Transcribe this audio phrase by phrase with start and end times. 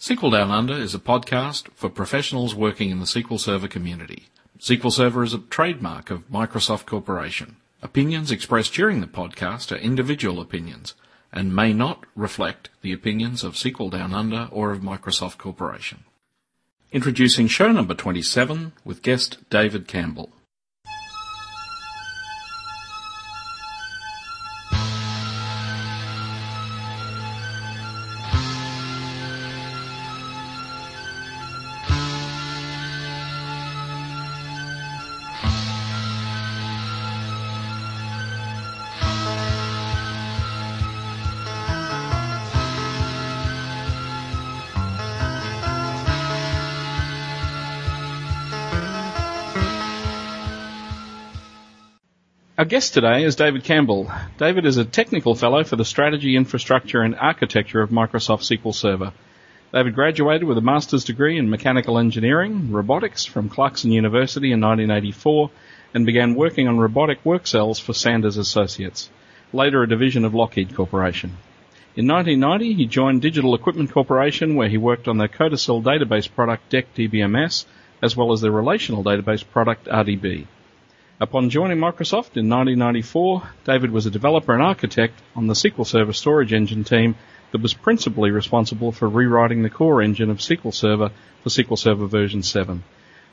[0.00, 4.28] SQL Down Under is a podcast for professionals working in the SQL Server community.
[4.60, 7.56] SQL Server is a trademark of Microsoft Corporation.
[7.82, 10.94] Opinions expressed during the podcast are individual opinions
[11.32, 16.04] and may not reflect the opinions of SQL Down Under or of Microsoft Corporation.
[16.92, 20.30] Introducing show number 27 with guest David Campbell.
[52.68, 54.12] Guest today is David Campbell.
[54.36, 59.14] David is a technical fellow for the strategy, infrastructure and architecture of Microsoft SQL Server.
[59.72, 65.50] David graduated with a master's degree in mechanical engineering, robotics from Clarkson University in 1984
[65.94, 69.08] and began working on robotic work cells for Sanders Associates,
[69.54, 71.38] later a division of Lockheed Corporation.
[71.96, 76.70] In 1990, he joined Digital Equipment Corporation where he worked on their CODASYL database product
[76.70, 77.64] DEC DBMS
[78.02, 80.46] as well as their relational database product RDB.
[81.20, 86.12] Upon joining Microsoft in 1994, David was a developer and architect on the SQL Server
[86.12, 87.16] storage engine team
[87.50, 91.10] that was principally responsible for rewriting the core engine of SQL Server
[91.42, 92.84] for SQL Server version 7.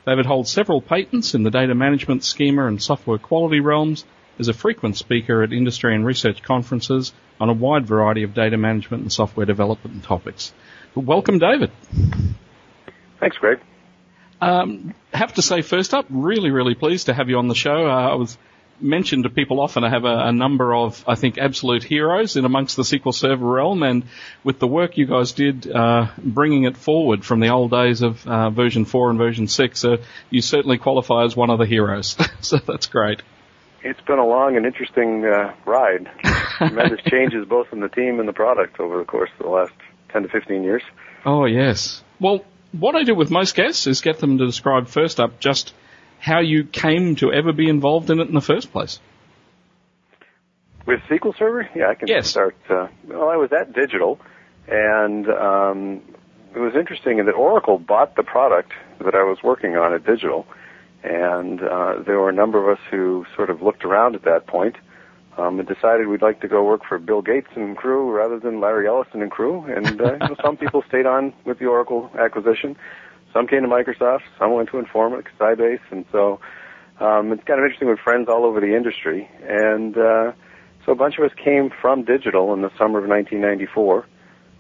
[0.04, 4.04] David holds several patents in the data management schema and software quality realms,
[4.40, 8.58] is a frequent speaker at industry and research conferences on a wide variety of data
[8.58, 10.54] management and software development topics.
[10.96, 11.70] Welcome, David.
[13.20, 13.60] Thanks, Greg.
[14.42, 17.88] Um, have to say, first up, really, really pleased to have you on the show.
[17.88, 18.38] Uh, I was
[18.80, 19.84] mentioned to people often.
[19.84, 23.46] I have a, a, number of, I think, absolute heroes in amongst the SQL Server
[23.46, 24.04] realm, and
[24.44, 28.26] with the work you guys did, uh, bringing it forward from the old days of
[28.28, 29.98] uh, version four and version six, uh,
[30.30, 32.18] you certainly qualify as one of the heroes.
[32.42, 33.22] so that's great.
[33.84, 36.10] It's been a long and interesting uh, ride.
[36.58, 39.74] Tremendous changes both in the team and the product over the course of the last
[40.10, 40.82] 10 to 15 years.
[41.24, 42.04] Oh yes.
[42.20, 42.44] Well,
[42.80, 45.74] what I do with most guests is get them to describe first up just
[46.20, 49.00] how you came to ever be involved in it in the first place.
[50.86, 51.70] With SQL Server?
[51.76, 52.30] Yeah, I can yes.
[52.30, 52.56] start.
[52.70, 54.20] Uh, well, I was at Digital,
[54.68, 56.02] and um,
[56.56, 60.06] it was interesting in that Oracle bought the product that I was working on at
[60.06, 60.46] Digital,
[61.04, 64.48] and uh, there were a number of us who sort of looked around at that
[64.48, 64.76] point
[65.38, 68.62] um, and decided we'd like to go work for Bill Gates and crew rather than
[68.62, 69.66] Larry Ellison and crew.
[69.66, 72.76] And uh, you know, some people stayed on with the Oracle acquisition.
[73.34, 74.22] Some came to Microsoft.
[74.40, 76.40] Some went to Informatica, Sybase, and so
[77.00, 79.30] um, it's kind of interesting with friends all over the industry.
[79.44, 80.32] And uh,
[80.86, 84.06] so a bunch of us came from digital in the summer of 1994.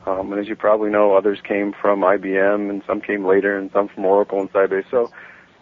[0.08, 3.72] Um, and as you probably know, others came from IBM, and some came later, and
[3.72, 4.90] some from Oracle and Sybase.
[4.92, 5.12] So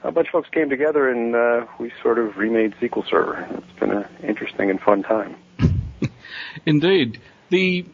[0.04, 3.48] a bunch of folks came together and uh, we sort of remade SQL Server.
[3.52, 5.36] It's been an interesting and fun time.
[6.66, 7.20] Indeed.
[7.50, 7.86] The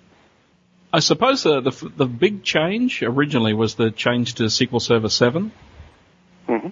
[0.92, 5.52] I suppose the, the, the big change originally was the change to SQL Server 7.
[6.48, 6.70] Mm-hmm.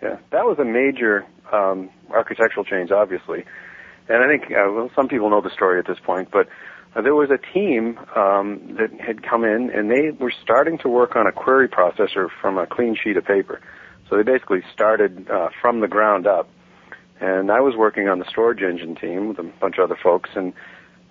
[0.00, 3.44] Yeah, that was a major um, architectural change, obviously.
[4.08, 6.48] And I think uh, well, some people know the story at this point, but
[6.94, 10.88] uh, there was a team um, that had come in and they were starting to
[10.88, 13.60] work on a query processor from a clean sheet of paper.
[14.08, 16.48] So they basically started uh, from the ground up.
[17.20, 20.30] And I was working on the storage engine team with a bunch of other folks.
[20.34, 20.52] And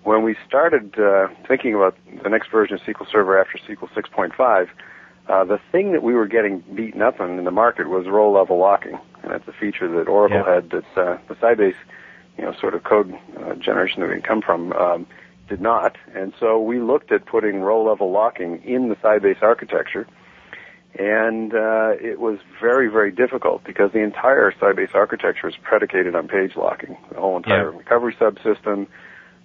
[0.04, 4.68] when we started uh, thinking about the next version of SQL Server after SQL 6.5,
[5.28, 8.32] uh, the thing that we were getting beaten up on in the market was row
[8.32, 8.98] level locking.
[9.22, 10.54] And that's a feature that Oracle yeah.
[10.54, 11.74] had that uh, the Sybase,
[12.38, 15.06] you know, sort of code uh, generation that we come from um,
[15.48, 15.96] did not.
[16.14, 20.06] And so we looked at putting row level locking in the Sybase architecture
[20.94, 26.28] and uh, it was very, very difficult because the entire Sybase architecture is predicated on
[26.28, 27.78] page locking, the whole entire yeah.
[27.78, 28.86] recovery subsystem,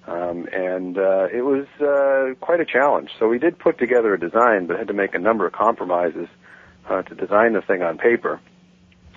[0.08, 3.12] um, and uh, it was uh, quite a challenge.
[3.20, 6.28] So we did put together a design, but had to make a number of compromises
[6.90, 8.40] uh, to design the thing on paper,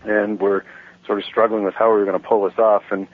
[0.05, 0.63] and we're
[1.07, 3.07] sort of struggling with how we were going to pull this off, and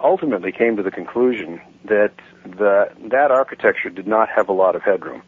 [0.00, 2.12] ultimately came to the conclusion that
[2.44, 5.22] the, that architecture did not have a lot of headroom.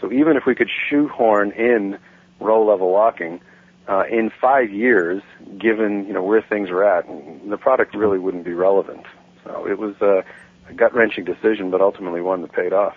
[0.00, 1.98] So even if we could shoehorn in
[2.40, 3.40] row level locking,
[3.88, 5.22] uh, in five years,
[5.58, 7.06] given you know where things are at,
[7.48, 9.04] the product really wouldn't be relevant.
[9.44, 10.24] So it was a,
[10.68, 12.96] a gut wrenching decision, but ultimately one that paid off.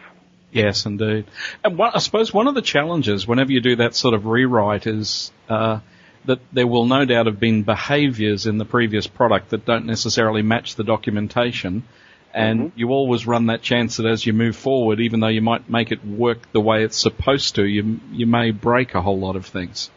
[0.51, 1.25] Yes, indeed.
[1.63, 5.31] And I suppose one of the challenges whenever you do that sort of rewrite is
[5.49, 5.79] uh,
[6.25, 10.43] that there will no doubt have been behaviours in the previous product that don't necessarily
[10.43, 11.83] match the documentation.
[12.33, 12.71] And Mhm.
[12.75, 15.91] you always run that chance that as you move forward, even though you might make
[15.91, 19.45] it work the way it's supposed to, you you may break a whole lot of
[19.45, 19.91] things.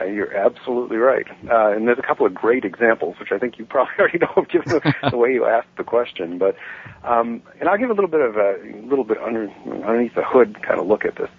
[0.00, 1.26] Uh, you're absolutely right.
[1.50, 4.46] Uh, and there's a couple of great examples, which I think you probably already know,
[4.50, 6.38] given the, the way you asked the question.
[6.38, 6.56] But
[7.04, 10.62] um, and I'll give a little bit of a little bit under, underneath the hood
[10.62, 11.30] kind of look at this.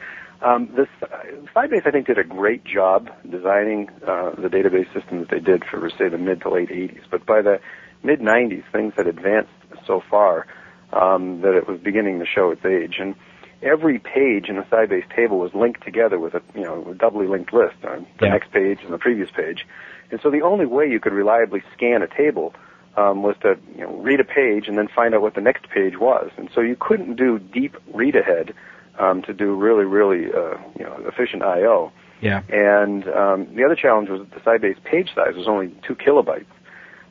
[0.42, 1.08] Um, this uh,
[1.56, 5.64] Sybase, I think, did a great job designing uh, the database system that they did
[5.64, 7.00] for, say, the mid to late 80s.
[7.10, 7.60] But by the
[8.04, 9.50] mid 90s, things had advanced
[9.88, 10.46] so far
[10.92, 12.98] um, that it was beginning to show its age.
[13.00, 13.16] And
[13.62, 17.28] every page in the Sybase table was linked together with a you know a doubly
[17.28, 18.34] linked list on the Yeah.
[18.34, 19.66] next page and the previous page.
[20.12, 22.54] And so the only way you could reliably scan a table
[22.96, 25.68] um, was to you know, read a page and then find out what the next
[25.70, 26.30] page was.
[26.38, 28.54] And so you couldn't do deep read ahead
[29.00, 31.92] um, to do really really uh, you know efficient I/O.
[32.22, 32.42] Yeah.
[32.50, 36.46] And um, the other challenge was that the Sybase page size was only two kilobytes,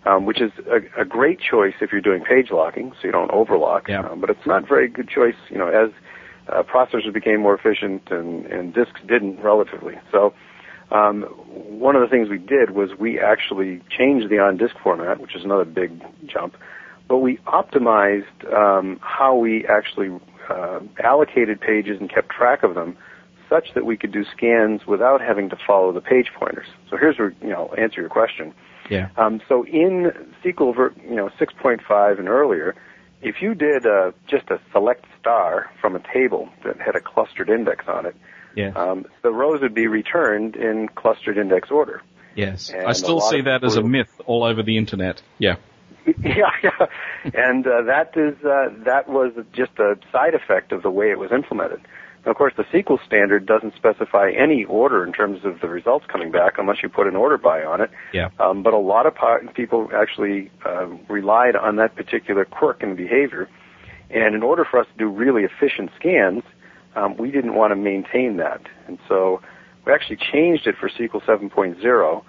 [0.04, 3.31] um, which is a, a great choice if you're doing page locking, so you don't
[3.31, 3.88] overlock.
[3.88, 4.08] Yeah.
[4.08, 5.90] Um, but it's not a very good choice, you know, as
[6.49, 9.94] uh, processors became more efficient and, and disks didn't relatively.
[10.10, 10.34] So
[10.90, 15.37] um, one of the things we did was we actually changed the on-disk format, which
[15.37, 16.56] is another big jump,
[17.08, 20.19] but we optimized um, how we actually
[20.50, 22.96] uh, allocated pages and kept track of them
[23.49, 26.66] such that we could do scans without having to follow the page pointers.
[26.90, 28.52] So here's where, you know, answer your question.
[28.90, 29.08] Yeah.
[29.17, 30.12] Um, so in
[30.44, 32.75] SQL, ver- you know, 6.5 and earlier,
[33.20, 37.49] if you did uh, just a select star from a table that had a clustered
[37.49, 38.17] index on it,
[38.55, 38.76] Yes.
[38.76, 42.02] um, the rows would be returned in clustered index order.
[42.34, 42.69] yes.
[42.69, 45.23] and I a still see that as a myth all over the internet.
[45.38, 45.56] Yeah.
[46.23, 46.87] yeah, yeah,
[47.32, 51.19] and uh, that is uh, that was just a side effect of the way it
[51.19, 51.81] was implemented.
[52.24, 56.30] Of course, the SQL standard doesn't specify any order in terms of the results coming
[56.30, 57.90] back unless you put an order by on it.
[58.12, 58.28] Yeah.
[58.38, 59.14] Um, but a lot of
[59.54, 63.48] people actually uh, relied on that particular quirk in behavior.
[64.10, 66.44] And in order for us to do really efficient scans,
[66.94, 68.60] um, we didn't want to maintain that.
[68.86, 69.40] And so
[69.84, 72.22] we actually changed it for SQL 7.0,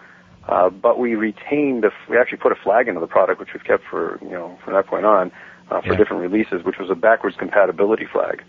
[0.48, 3.64] uh, but we retained, a, we actually put a flag into the product, which we've
[3.64, 5.32] kept for, you know, from that point on,
[5.70, 5.98] uh, for Yeah.
[5.98, 8.44] different releases, which was a backwards compatibility flag,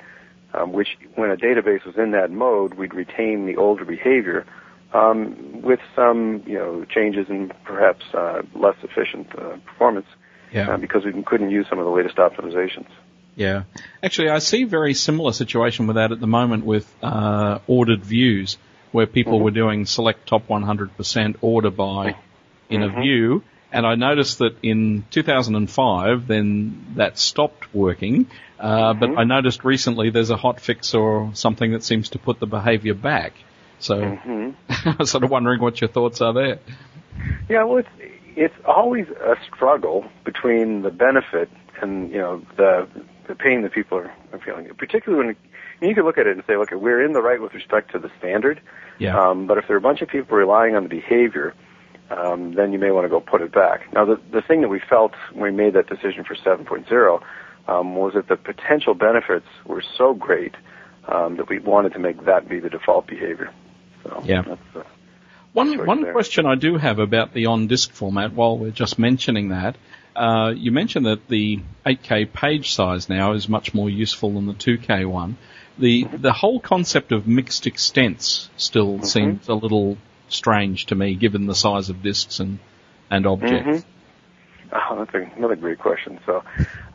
[0.55, 4.47] um, which when a database was in that mode, we'd retain the older behavior,
[4.93, 10.06] um, with some, you know, changes in perhaps uh, less efficient uh, performance
[10.53, 10.71] Yeah.
[10.71, 12.87] uh, because we couldn't use some of the latest optimizations.
[13.35, 13.65] Yeah.
[14.03, 18.05] Actually, I see a very similar situation with that at the moment with uh, ordered
[18.05, 18.57] views,
[18.93, 19.43] where people Mhm.
[19.43, 22.15] were doing select top 100% order by
[22.71, 23.03] in a Mhm.
[23.03, 23.43] view,
[23.75, 28.26] and I noticed that in 2005, then that stopped working.
[28.59, 29.19] Uh, But Mhm.
[29.19, 32.94] I noticed recently there's a hot fix or something that seems to put the behaviour
[32.94, 33.32] back.
[33.81, 36.59] So hmm I was sort of wondering what your thoughts are there.
[37.49, 37.94] Yeah, well, it's
[38.37, 41.49] it's always a struggle between the benefit
[41.82, 42.87] and you know the
[43.26, 44.69] the pain that people are, are feeling.
[44.79, 45.26] Particularly
[45.81, 47.91] when you can look at it and say, look, we're in the right with respect
[47.93, 48.61] to the standard.
[48.99, 49.19] Yeah.
[49.19, 51.55] Um, but if there are a bunch of people relying on the behavior,
[52.11, 53.93] um, then you may want to go put it back.
[53.93, 57.23] Now, the the thing that we felt when we made that decision for 7.0
[57.69, 60.55] um, was that the potential benefits were so great
[61.09, 63.51] um, that we wanted to make that be the default behavior.
[64.03, 64.43] So Yeah.
[64.43, 64.83] That's, uh,
[65.55, 66.12] One one there.
[66.12, 69.77] question I do have about the on disk format, while we're just mentioning that,
[70.17, 74.55] uh, you mentioned that the 8K page size now is much more useful than the
[74.55, 75.37] 2K one.
[75.79, 79.05] The the whole concept of mixed extents still Mm-hmm.
[79.07, 79.97] seems a little
[80.28, 82.59] strange to me, given the size of disks and
[83.11, 83.66] and objects.
[83.66, 83.85] Mhm.
[84.73, 86.19] Oh, that's a, another great question.
[86.26, 86.43] So,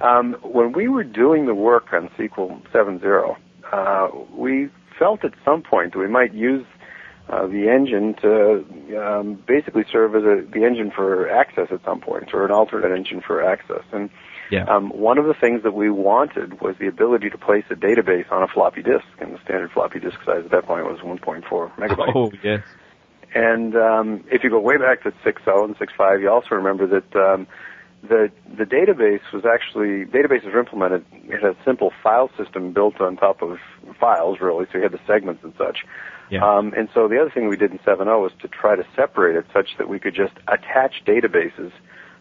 [0.02, 3.38] um, when we were doing the work on SQL 7.0,
[3.72, 6.66] uh, we felt at some point that we might use
[7.30, 8.66] uh, the engine to
[9.00, 12.92] um, basically serve as a, the engine for access at some point, or an alternate
[12.92, 13.84] engine for access.
[13.94, 14.10] And
[14.50, 14.64] Yeah.
[14.64, 18.30] um, one of the things that we wanted was the ability to place a database
[18.32, 21.72] on a floppy disk, and the standard floppy disk size at that point was 1.4
[21.78, 22.16] megabytes.
[22.16, 22.64] Oh yes.
[23.34, 27.16] And um, if you go way back to 6.0 and 6.5, you also remember that
[27.16, 27.48] um,
[28.02, 31.06] the the database was actually databases were implemented.
[31.12, 33.60] It had a simple file system built on top of
[34.00, 34.66] files, really.
[34.72, 35.86] So you had the segments and such.
[36.30, 36.46] Yeah.
[36.46, 39.36] Um, and so the other thing we did in 7.0 was to try to separate
[39.36, 41.72] it such that we could just attach databases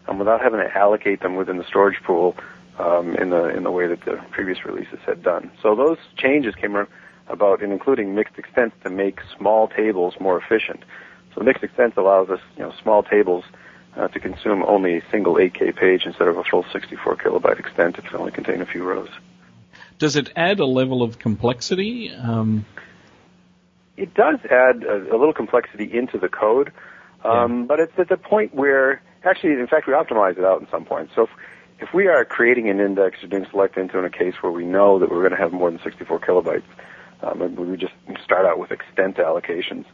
[0.07, 2.35] um, without having to allocate them within the storage pool
[2.79, 5.51] um, in the in the way that the previous releases had done.
[5.61, 6.87] So those changes came ar-
[7.29, 10.83] about in including mixed extents to make small tables more efficient.
[11.35, 13.43] So mixed extents allows us, you know, small tables
[13.95, 17.97] uh, to consume only a single 8K page instead of a full 64 kilobyte extent
[17.97, 19.09] if can only contain a few rows.
[19.97, 22.11] Does it add a level of complexity?
[22.13, 22.65] Um,
[23.97, 26.71] It does add a, a little complexity into the code,
[27.23, 30.67] um, but it's at the point where actually, in fact, we optimize it out in
[30.69, 31.09] some point.
[31.15, 31.29] So if,
[31.79, 34.65] if we are creating an index or doing select into in a case where we
[34.65, 36.63] know that we're going to have more than 64 kilobytes,
[37.21, 39.85] um, we just start out with extent allocations.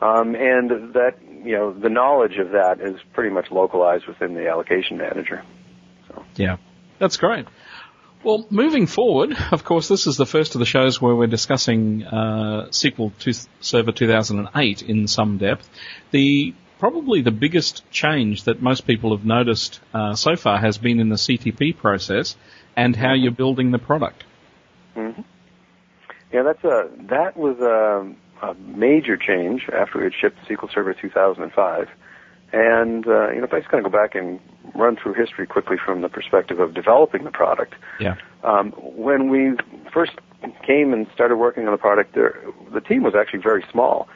[0.00, 4.48] Um, and that, you know, the knowledge of that is pretty much localized within the
[4.48, 5.44] allocation manager.
[6.08, 6.24] So.
[6.34, 6.56] Yeah,
[6.98, 7.46] that's great.
[8.24, 12.04] Well, moving forward, of course, this is the first of the shows where we're discussing
[12.04, 15.68] uh, SQL to Server 2008 in some depth.
[16.10, 20.98] The probably the biggest change that most people have noticed uh, so far has been
[20.98, 22.36] in the CTP process
[22.76, 24.24] and how you're building the product.
[26.32, 30.94] Yeah, that's a that was a, a major change after we had shipped SQL Server
[30.94, 31.88] 2005.
[32.52, 34.40] And uh, you know, if I just kind of go back and
[34.74, 37.74] run through history quickly from the perspective of developing the product.
[38.00, 38.16] Yeah.
[38.42, 39.56] Um, when we
[39.92, 40.12] first
[40.66, 42.40] came and started working on the product, there,
[42.72, 44.08] the team was actually very small.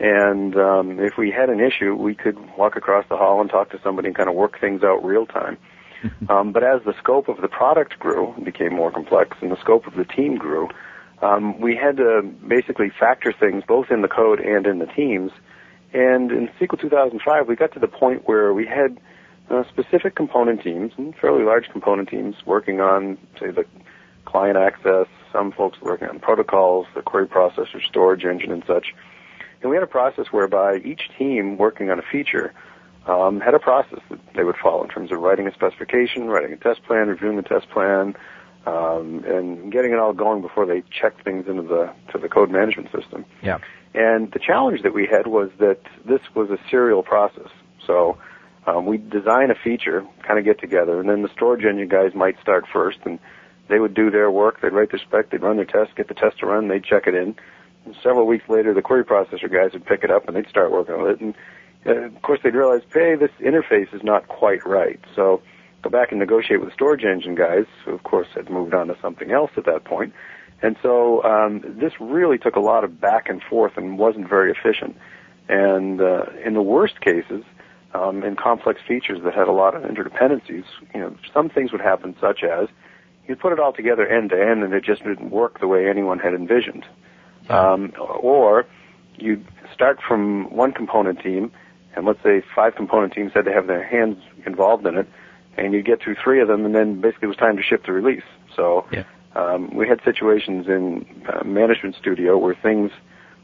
[0.00, 3.70] And um, if we had an issue, we could walk across the hall and talk
[3.70, 5.56] to somebody and kind of work things out real time.
[6.28, 9.60] um, but as the scope of the product grew and became more complex, and the
[9.60, 10.68] scope of the team grew,
[11.24, 15.32] um, we had to basically factor things both in the code and in the teams
[15.94, 18.98] and in SQL 2005, we got to the point where we had
[19.48, 23.64] uh, specific component teams, and fairly large component teams, working on, say, the
[24.24, 28.92] client access, some folks working on protocols, the query processor, storage engine, and such.
[29.62, 32.52] And we had a process whereby each team working on a feature
[33.06, 36.52] um, had a process that they would follow in terms of writing a specification, writing
[36.52, 38.16] a test plan, reviewing the test plan,
[38.66, 42.50] um, and getting it all going before they check things into the to the code
[42.50, 43.24] management system.
[43.42, 43.58] Yeah.
[43.94, 47.50] And the challenge that we had was that this was a serial process.
[47.86, 48.18] So
[48.66, 52.14] um, we design a feature, kind of get together, and then the storage engine guys
[52.14, 53.18] might start first, and
[53.68, 54.60] they would do their work.
[54.60, 57.06] They'd write their spec, they'd run their test, get the test to run, they'd check
[57.06, 57.36] it in.
[57.84, 60.72] And several weeks later, the query processor guys would pick it up and they'd start
[60.72, 61.20] working on it.
[61.20, 61.34] And
[61.86, 65.00] uh, of course, they'd realize, hey, this interface is not quite right.
[65.14, 65.42] So
[65.84, 68.88] go back and negotiate with the storage engine guys, who of course had moved on
[68.88, 70.12] to something else at that point.
[70.62, 74.50] and so um, this really took a lot of back and forth and wasn't very
[74.50, 74.96] efficient.
[75.48, 77.44] And uh, in the worst cases,
[77.92, 80.64] um, in complex features that had a lot of interdependencies,
[80.94, 82.68] you know, some things would happen such as
[83.28, 85.88] you'd put it all together end to end and it just didn't work the way
[85.88, 86.86] anyone had envisioned.
[87.50, 88.66] Um, or
[89.16, 91.52] you'd start from one component team
[91.94, 95.06] and let's say five component teams had to have their hands involved in it
[95.56, 97.84] and you'd get through three of them and then basically it was time to ship
[97.86, 98.24] the release.
[98.56, 99.04] So yeah.
[99.36, 102.92] Um, we had situations in uh, management studio where things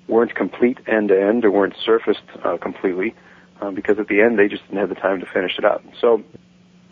[0.07, 3.15] weren't complete end to end or weren't surfaced uh, completely
[3.61, 5.83] uh, because at the end they just didn't have the time to finish it up.
[6.01, 6.23] So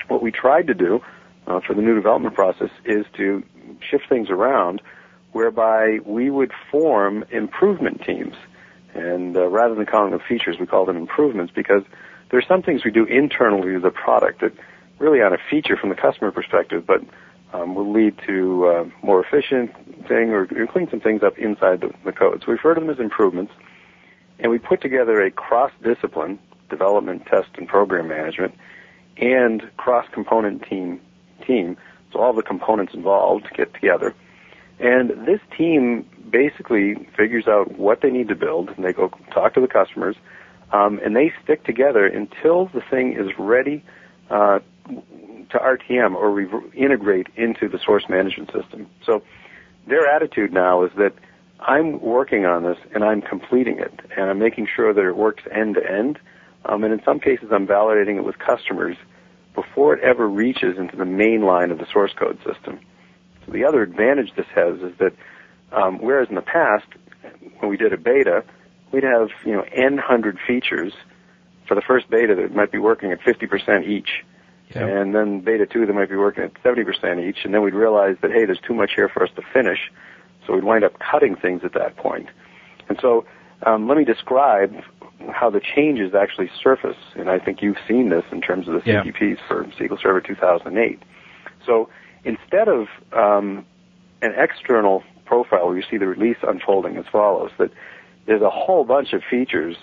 [0.08, 1.00] what we tried to do
[1.46, 3.44] uh, for the new development process is to
[3.88, 4.82] shift things around
[5.32, 8.34] whereby we would form improvement teams.
[8.94, 11.82] And uh, rather than calling them features, we call them improvements because
[12.30, 14.52] there are some things we do internally to the product that
[14.98, 17.02] really on a feature from the customer perspective, but
[17.52, 19.72] um, will lead to uh, more efficient
[20.06, 22.40] thing or, or clean some things up inside the, the code.
[22.40, 23.52] So we refer to them as improvements,
[24.38, 26.38] and we put together a cross-discipline
[26.68, 28.54] development, test, and program management,
[29.16, 31.00] and cross-component team
[31.46, 31.76] team.
[32.12, 34.14] So all the components involved get together,
[34.78, 39.54] and this team basically figures out what they need to build, and they go talk
[39.54, 40.16] to the customers,
[40.72, 43.82] um, and they stick together until the thing is ready
[44.30, 48.88] uh, to RTM or re- integrate into the source management system.
[49.04, 49.22] So
[49.86, 51.14] their attitude now is that
[51.60, 55.44] I'm working on this and I'm completing it and I'm making sure that it works
[55.50, 56.18] end to end.
[56.64, 58.96] Um, and in some cases, I'm validating it with customers
[59.54, 62.78] before it ever reaches into the main line of the source code system.
[63.46, 65.14] So the other advantage this has is that
[65.72, 66.86] um, whereas in the past,
[67.58, 68.44] when we did a beta,
[68.92, 70.92] we'd have you know n hundred features
[71.66, 74.24] for the first beta that might be working at 50% each.
[74.74, 74.86] Yeah.
[74.86, 78.16] And then beta 2 they might be working at 70% each, and then we'd realize
[78.22, 79.90] that, hey, there's too much here for us to finish,
[80.46, 82.28] so we'd wind up cutting things at that point.
[82.88, 83.24] And so
[83.64, 84.74] um, let me describe
[85.30, 88.82] how the changes actually surface, and I think you've seen this in terms of the
[88.84, 89.02] yeah.
[89.02, 91.02] CTPs for SQL Server 2008.
[91.66, 91.88] So
[92.24, 93.64] instead of um,
[94.22, 97.70] an external profile where you see the release unfolding as follows, that
[98.26, 99.76] there's a whole bunch of features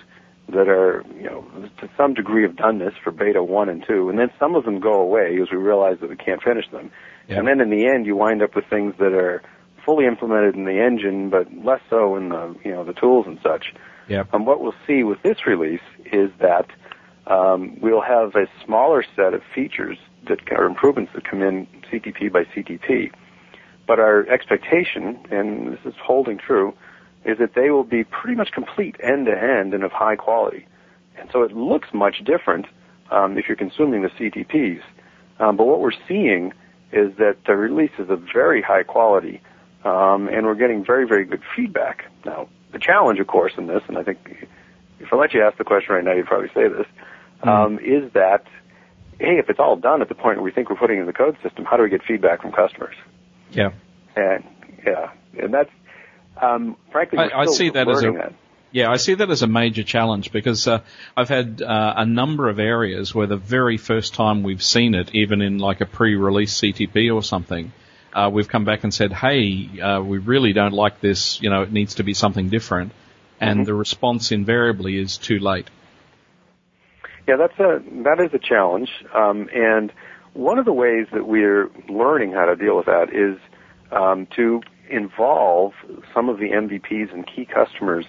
[0.50, 1.46] that are, you know,
[1.80, 4.80] to some degree of doneness for beta 1 and 2, and then some of them
[4.80, 6.92] go away as we realize that we can't finish them.
[7.28, 7.40] Yeah.
[7.40, 9.42] And then in the end, you wind up with things that are
[9.86, 13.40] fully implemented in the engine, but less so in the, you know, the tools and
[13.42, 13.74] such.
[14.08, 14.24] Yeah.
[14.34, 16.68] And what we'll see with this release is that
[17.28, 19.98] um, we'll have a smaller set of features
[20.28, 23.12] that are improvements that come in CTP by CTP.
[23.88, 26.74] But our expectation, and this is holding true,
[27.26, 30.68] is that they will be pretty much complete end to end and of high quality.
[31.18, 32.68] And so it looks much different
[33.12, 34.82] um, if you're consuming the CTPs.
[35.40, 36.54] Um, but what we're seeing
[36.92, 39.42] is that the release is of very high quality,
[39.84, 42.06] um, and we're getting very, very good feedback.
[42.26, 44.48] Now, the challenge, of course, in this, and I think
[45.00, 46.88] if I let you ask the question right now, you'd probably say this,
[47.44, 47.50] mm-hmm.
[47.50, 48.46] um, is that,
[49.20, 51.14] hey, if it's all done at the point where we think we're putting in the
[51.14, 52.96] code system, how do we get feedback from customers?
[53.52, 53.72] Yeah.
[54.16, 54.44] And
[54.86, 55.70] yeah, and that's
[56.46, 58.34] um, frankly, I, I, see that as a that.
[58.72, 60.82] yeah, I see that as a major challenge because uh,
[61.16, 65.14] I've had uh, a number of areas where the very first time we've seen it,
[65.14, 67.72] even in like a pre-release CTP or something,
[68.14, 71.42] uh, we've come back and said, "Hey, uh, we really don't like this.
[71.42, 72.92] You know, it needs to be something different."
[73.40, 73.66] And mm-hmm.
[73.66, 75.70] the response invariably is too late.
[77.28, 79.92] Yeah, that's a that is a challenge, um, and
[80.34, 83.40] one of the ways that we're learning how to deal with that is
[83.92, 85.74] um, to involve
[86.14, 88.06] some of the MVPs and key customers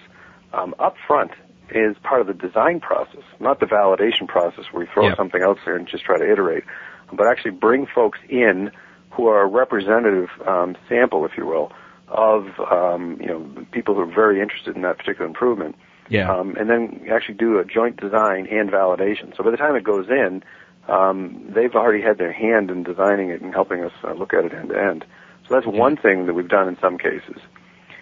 [0.53, 1.31] um, up front
[1.69, 5.57] is part of the design process, not the validation process where we throw something out
[5.65, 6.63] there and just try to iterate,
[7.11, 8.71] but actually bring folks in
[9.11, 11.71] who are a representative um, sample, if you will,
[12.07, 15.75] of um, you know people who are very interested in that particular improvement.
[16.09, 16.31] Yeah.
[16.31, 19.35] Um, and then actually do a joint design and validation.
[19.35, 20.41] So by the time it goes in,
[20.87, 24.45] um, they've already had their hand in designing it and helping us uh, look at
[24.45, 25.05] it end to end.
[25.47, 27.37] So that's one thing that we've done in some cases.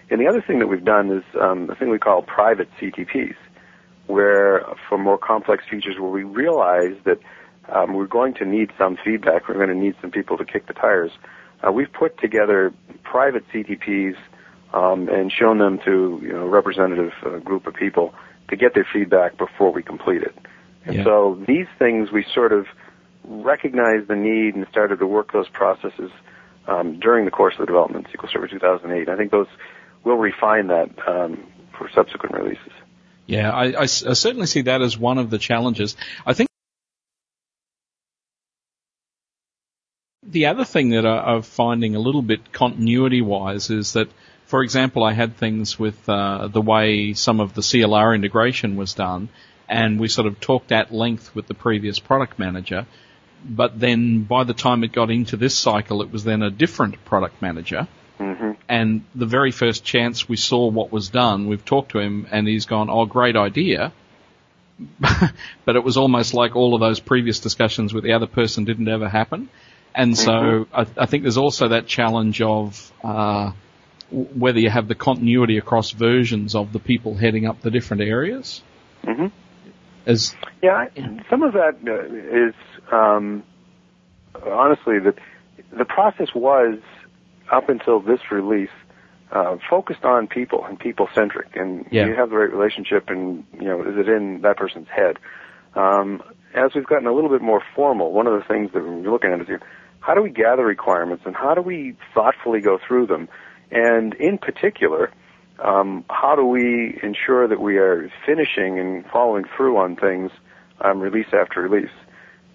[0.09, 3.35] And the other thing that we've done is um, a thing we call private CTPs,
[4.07, 7.19] where for more complex features where we realize that
[7.69, 10.67] um, we're going to need some feedback, we're going to need some people to kick
[10.67, 11.11] the tires.
[11.65, 12.73] Uh, we've put together
[13.03, 14.15] private CTPs
[14.73, 18.13] um, and shown them to you know a representative uh, group of people
[18.49, 20.35] to get their feedback before we complete it.
[20.85, 21.03] And yeah.
[21.03, 22.67] so these things we sort of
[23.23, 26.11] recognized the need and started to work those processes
[26.67, 29.09] um, during the course of the development SQL Server 2008.
[29.09, 29.47] I think those
[30.03, 31.43] will refine that um,
[31.77, 32.71] for subsequent releases.
[33.27, 35.95] Yeah, I, I, I certainly see that as one of the challenges.
[36.25, 36.49] I think
[40.23, 44.09] the other thing that I, I'm finding a little bit continuity wise is that,
[44.45, 48.93] for example, I had things with uh, the way some of the CLR integration was
[48.93, 49.29] done,
[49.67, 52.85] and we sort of talked at length with the previous product manager
[53.45, 57.03] but then by the time it got into this cycle, it was then a different
[57.05, 57.87] product manager.
[58.19, 58.51] Mm-hmm.
[58.67, 62.47] And the very first chance we saw what was done, we've talked to him and
[62.47, 63.93] he's gone, oh, great idea.
[65.65, 68.87] but it was almost like all of those previous discussions with the other person didn't
[68.87, 69.49] ever happen.
[69.93, 70.75] And so mm-hmm.
[70.75, 73.51] I, I, think there's also that challenge of, uh,
[74.11, 78.61] whether you have the continuity across versions of the people heading up the different areas.
[79.03, 79.27] Mm-hmm.
[80.05, 80.85] As, yeah,
[81.29, 82.53] some of that
[82.91, 83.43] uh, um,
[84.43, 85.13] honestly, the
[85.75, 86.79] the process was
[87.51, 88.69] up until this release
[89.31, 92.05] uh, focused on people and people centric, and yeah.
[92.05, 95.17] you have the right relationship, and you know, is it in that person's head?
[95.75, 96.21] Um,
[96.53, 99.31] as we've gotten a little bit more formal, one of the things that we're looking
[99.31, 99.47] at is
[99.99, 103.27] how do we gather requirements and how do we thoughtfully go through them,
[103.71, 105.11] and in particular.
[105.63, 110.31] Um, how do we ensure that we are finishing and following through on things
[110.81, 111.91] um, release after release?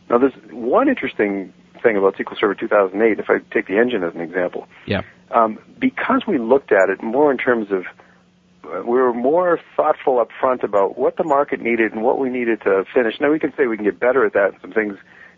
[0.08, 4.14] Now, there's one interesting thing about SQL Server 2008, if I take the engine as
[4.14, 4.66] an example.
[4.86, 5.02] Yeah.
[5.30, 7.84] Um, because we looked at it more in terms of,
[8.64, 12.28] uh, we were more thoughtful up front about what the market needed and what we
[12.28, 13.14] needed to finish.
[13.20, 14.52] Now, we can say we can get better at that.
[14.60, 14.96] Some things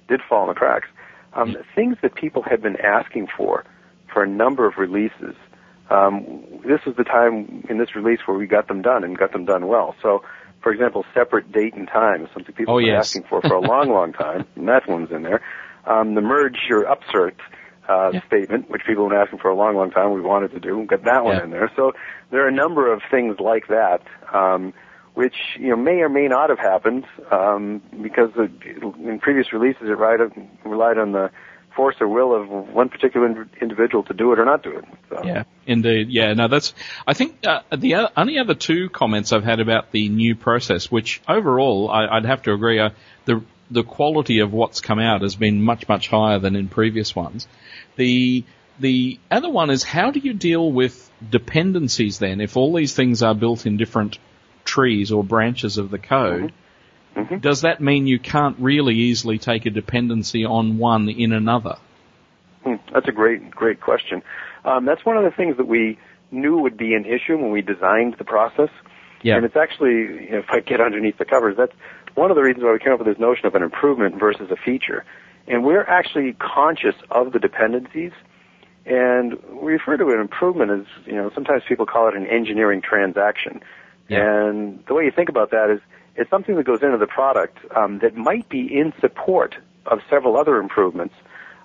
[0.08, 0.88] did fall in the cracks.
[1.34, 1.58] Um, yeah.
[1.74, 3.64] Things that people had been asking for
[4.12, 5.34] for a number of releases.
[5.92, 9.32] Um, this was the time in this release where we got them done and got
[9.32, 9.94] them done well.
[10.02, 10.22] So
[10.62, 13.08] for example, separate date and time is something people oh, have been yes.
[13.08, 15.42] asking for for a long, long time, and that one's in there.
[15.86, 17.34] Um, the merge or upsert
[17.88, 18.26] uh, yeah.
[18.26, 20.78] statement, which people have been asking for a long, long time, we wanted to do,
[20.78, 21.44] we got that one yeah.
[21.44, 21.70] in there.
[21.74, 21.92] So
[22.30, 24.02] there are a number of things like that,
[24.32, 24.72] um,
[25.14, 28.50] which you know may or may not have happened um, because the,
[29.04, 31.30] in previous releases it relied on, relied on the
[31.74, 34.84] force or will of one particular individual to do it or not do it.
[35.08, 35.22] So.
[35.24, 36.08] Yeah, indeed.
[36.10, 36.74] Yeah, no, that's.
[37.06, 40.90] I think uh, the other, only other two comments I've had about the new process,
[40.90, 42.90] which overall I, would have to agree, uh,
[43.24, 47.14] the the quality of what's come out has been much much higher than in previous
[47.14, 47.48] ones.
[47.96, 48.44] The
[48.80, 52.40] the other one is how do you deal with dependencies then?
[52.40, 54.18] If all these things are built in different
[54.64, 56.42] trees or branches of the code.
[56.42, 56.56] Mm-hmm
[57.16, 57.38] Mm-hmm.
[57.38, 61.76] Does that mean you can't really easily take a dependency on one in another?
[62.64, 64.22] Hmm, that's a great, great question.
[64.64, 65.98] Um, that's one of the things that we
[66.30, 68.70] knew would be an issue when we designed the process.
[69.22, 69.36] Yeah.
[69.36, 71.72] And it's actually, you know, if I get underneath the covers, that's
[72.14, 74.50] one of the reasons why we came up with this notion of an improvement versus
[74.50, 75.04] a feature.
[75.46, 78.12] And we're actually conscious of the dependencies.
[78.84, 82.82] And we refer to an improvement as, you know, sometimes people call it an engineering
[82.82, 83.60] transaction.
[84.08, 84.48] Yeah.
[84.48, 85.80] And the way you think about that is
[86.16, 90.36] it's something that goes into the product um, that might be in support of several
[90.36, 91.14] other improvements.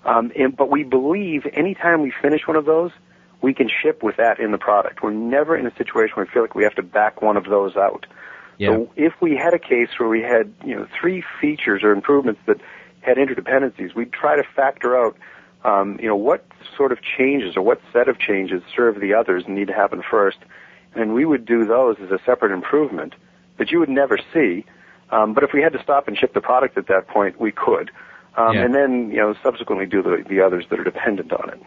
[0.05, 2.91] Um, and, but we believe anytime we finish one of those,
[3.41, 5.03] we can ship with that in the product.
[5.03, 7.45] We're never in a situation where we feel like we have to back one of
[7.45, 8.05] those out.
[8.57, 8.69] Yeah.
[8.69, 12.41] So if we had a case where we had, you know, three features or improvements
[12.47, 12.59] that
[13.01, 15.15] had interdependencies, we'd try to factor out,
[15.63, 19.43] um, you know, what sort of changes or what set of changes serve the others
[19.45, 20.37] and need to happen first.
[20.95, 23.13] And we would do those as a separate improvement
[23.57, 24.65] that you would never see.
[25.09, 27.51] Um, but if we had to stop and ship the product at that point, we
[27.51, 27.91] could.
[28.35, 28.65] Um, Yeah.
[28.65, 31.61] And then, you know, subsequently do the, the others that are dependent on it.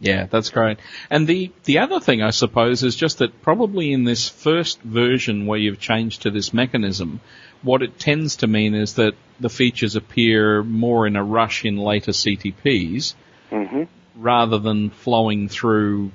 [0.00, 0.78] Yeah, that's great.
[1.10, 5.46] And the, the other thing, I suppose, is just that probably in this first version
[5.46, 7.20] where you've changed to this mechanism,
[7.62, 11.76] what it tends to mean is that the features appear more in a rush in
[11.76, 13.14] later CTPs
[13.50, 16.12] hmm rather than flowing through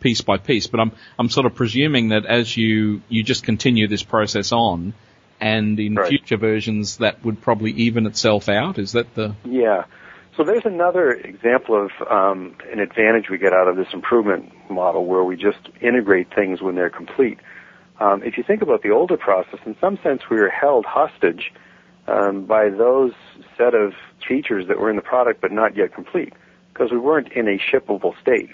[0.00, 0.66] piece by piece.
[0.66, 4.94] But I'm, I'm sort of presuming that as you, you just continue this process on,
[5.40, 6.08] and in Right.
[6.08, 8.78] future versions that would probably even itself out.
[8.78, 9.84] Is that the, Yeah.
[10.36, 15.06] So there's another example of um, an advantage we get out of this improvement model
[15.06, 17.38] where we just integrate things when they're complete.
[17.98, 21.52] Um, if you think about the older process, in some sense we were held hostage
[22.06, 23.12] um, by those
[23.56, 23.94] set of
[24.28, 26.34] features that were in the product but not yet complete
[26.72, 28.50] because we weren't in a shippable state.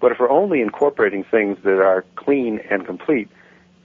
[0.00, 3.28] But if we're only incorporating things that are clean and complete,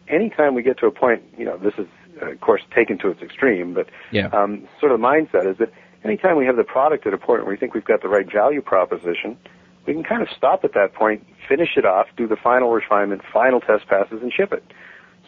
[0.07, 1.87] anytime we get to a point, you know, this is
[2.21, 5.71] uh, of course taken to its extreme, but yeah, um, sort of mindset is that
[6.03, 8.31] anytime we have the product at a point where we think we've got the right
[8.31, 9.37] value proposition,
[9.85, 13.21] we can kind of stop at that point, finish it off, do the final refinement,
[13.33, 14.63] final test passes, and ship it.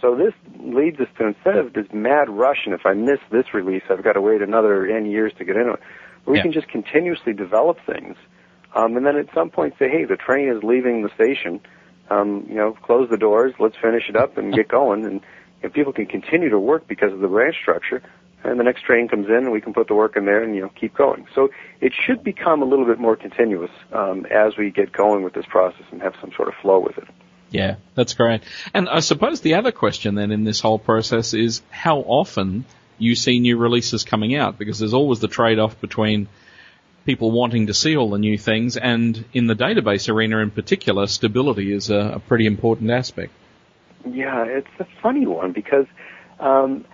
[0.02, 3.54] So this leads us to instead of this mad rush, and if I miss this
[3.54, 5.80] release, I've got to wait another N years to get into it.
[6.26, 6.44] We Yeah.
[6.44, 8.18] can just continuously develop things,
[8.76, 11.62] um, and then at some point say, hey, the train is leaving the station.
[12.10, 15.06] Um, you know, close the doors, let's finish it up and get going.
[15.06, 15.22] And
[15.64, 18.04] if people can continue to work because of the branch structure,
[18.44, 20.56] and the next train comes in, and we can put the work in there and
[20.56, 21.26] you know keep going.
[21.34, 21.50] So
[21.82, 25.46] it should become a little bit more continuous um, as we get going with this
[25.48, 27.08] process and have some sort of flow with it.
[27.50, 28.44] Yeah, that's great.
[28.74, 32.66] And I suppose the other question then in this whole process is how often
[32.98, 36.28] you see new releases coming out because there's always the trade-off between
[37.06, 41.08] people wanting to see all the new things and in the database arena in particular,
[41.08, 43.32] stability is a, a pretty important aspect.
[44.06, 45.86] Yeah, it's a funny one because,
[46.40, 46.86] um,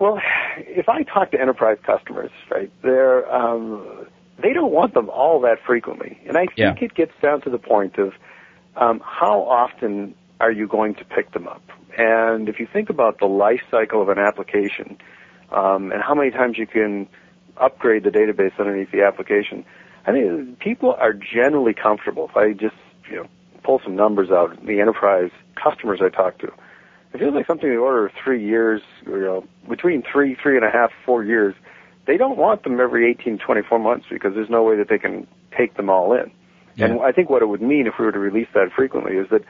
[0.00, 0.20] well,
[0.58, 4.06] if I talk to enterprise customers, right, they're um,
[4.42, 6.74] they don't want them all that frequently, and I think Yeah.
[6.78, 8.12] it gets down to the point of
[8.76, 11.62] um, how often are you going to pick them up?
[11.96, 14.98] And if you think about the life cycle of an application
[15.50, 17.08] um, and how many times you can
[17.58, 19.64] upgrade the database underneath the application,
[20.06, 22.28] I think people are generally comfortable.
[22.28, 22.76] If I just
[23.10, 23.26] you know
[23.62, 26.52] pull some numbers out, the enterprise customers I talk to,
[27.12, 30.56] it feels like something in the order of three years, you know, between three, three
[30.56, 31.54] and a half, four years.
[32.06, 35.26] They don't want them every 18, 24 months because there's no way that they can
[35.56, 36.30] take them all in.
[36.90, 39.28] And I think what it would mean if we were to release that frequently is
[39.30, 39.42] that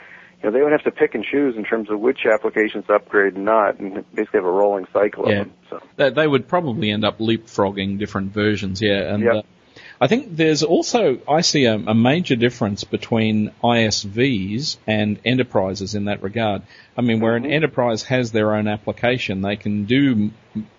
[0.43, 3.35] you know they would have to pick and choose in terms of which applications upgrade
[3.35, 5.41] and not, and basically have a rolling cycle Yeah.
[5.41, 5.55] of them.
[5.71, 9.15] So They, they would probably end up leapfrogging different versions, yeah.
[9.15, 9.35] And Yep.
[9.35, 9.43] uh,
[9.99, 16.05] I think there's also I see a, a major difference between ISVs and enterprises in
[16.05, 16.63] that regard.
[16.97, 20.31] I mean, where an enterprise has their own application, they can do,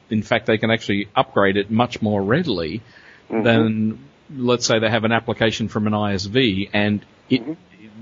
[0.10, 2.82] in fact, they can actually upgrade it much more readily
[3.30, 4.00] than,
[4.36, 7.58] let's say, they have an application from an ISV and it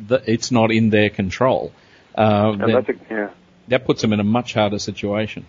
[0.07, 1.71] the, it's not in their control.
[2.13, 3.29] Uh, then that's a, yeah.
[3.67, 5.45] that puts them in a much harder situation.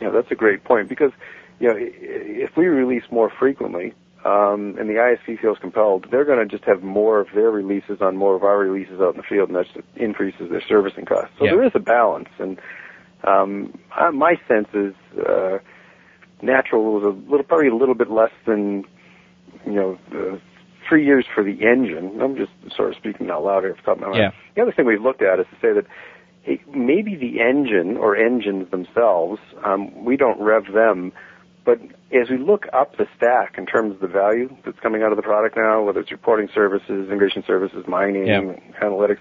[0.00, 1.12] Yeah, that's a great point because
[1.60, 6.38] you know if we release more frequently um, and the ISV feels compelled, they're going
[6.38, 9.22] to just have more of their releases on more of our releases out in the
[9.22, 11.32] field, and that just increases their servicing costs.
[11.38, 11.52] So Yeah.
[11.52, 12.60] there is a balance, and
[13.24, 13.78] um,
[14.12, 15.58] my sense is uh,
[16.42, 18.84] natural was a little, probably a little bit less than
[19.66, 19.98] you know.
[20.12, 20.38] Uh,
[20.88, 22.20] Three years for the engine.
[22.20, 23.72] I'm just sort of speaking out loud here.
[23.72, 24.18] Off the top of my mind.
[24.18, 24.30] Yeah.
[24.54, 25.86] The other thing we've looked at is to say that
[26.42, 31.12] hey, maybe the engine or engines themselves, um, we don't rev them,
[31.64, 31.78] but
[32.12, 35.16] as we look up the stack in terms of the value that's coming out of
[35.16, 38.40] the product now, whether it's reporting services, integration services, mining, Yeah.
[38.82, 39.18] analytics,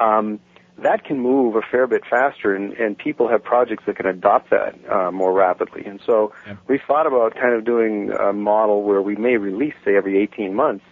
[0.00, 0.40] um,
[0.78, 4.50] that can move a fair bit faster, and, and people have projects that can adopt
[4.50, 5.84] that uh, more rapidly.
[5.84, 6.56] And so Yeah.
[6.66, 10.54] we thought about kind of doing a model where we may release, say, every 18
[10.54, 10.84] months,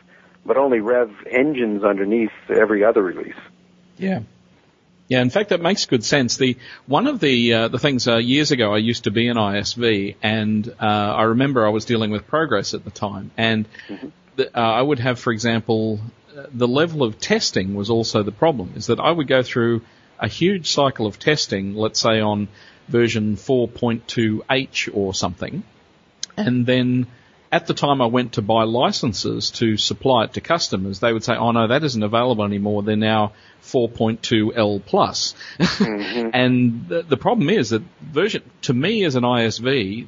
[0.44, 3.37] but only rev engines underneath every other release.
[3.96, 4.20] Yeah.
[5.09, 6.38] Yeah, in fact, that makes good sense.
[6.38, 9.37] The one of the uh, the things uh, years ago, I used to be an
[9.37, 13.68] ISV, and uh, I remember I was dealing with progress at the time, and
[14.37, 16.00] the, uh, I would have, for example,
[16.35, 18.72] uh, the level of testing was also the problem.
[18.76, 19.83] Is that I would go through
[20.18, 22.48] a huge cycle of testing, let's say on
[22.88, 25.62] version 4.2H or something,
[26.38, 27.07] and then
[27.52, 31.22] at the time I went to buy licenses to supply it to customers, they would
[31.22, 32.82] say, "Oh no, that isn't available anymore.
[32.82, 36.30] They're now 4.2L plus." Mm-hmm.
[36.34, 40.06] and the, the problem is that version to me as an ISV,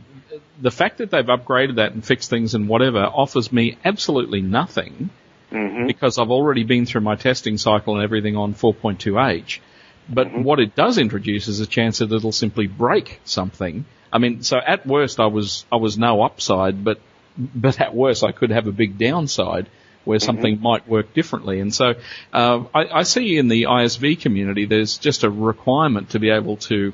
[0.61, 5.11] the fact that they've upgraded that and fixed things and whatever offers me absolutely nothing
[5.51, 5.87] mm-hmm.
[5.87, 9.61] because I've already been through my testing cycle and everything on 4.2H.
[10.09, 10.43] But mm-hmm.
[10.43, 13.85] what it does introduce is a chance that it'll simply break something.
[14.13, 17.01] I mean, so at worst I was, I was no upside, but,
[17.37, 19.69] but at worst I could have a big downside
[20.05, 20.27] where mm-hmm.
[20.27, 21.61] something might work differently.
[21.61, 21.95] And so,
[22.33, 26.59] uh, I, I, see in the ISV community there's just a requirement to be able
[26.59, 26.93] to,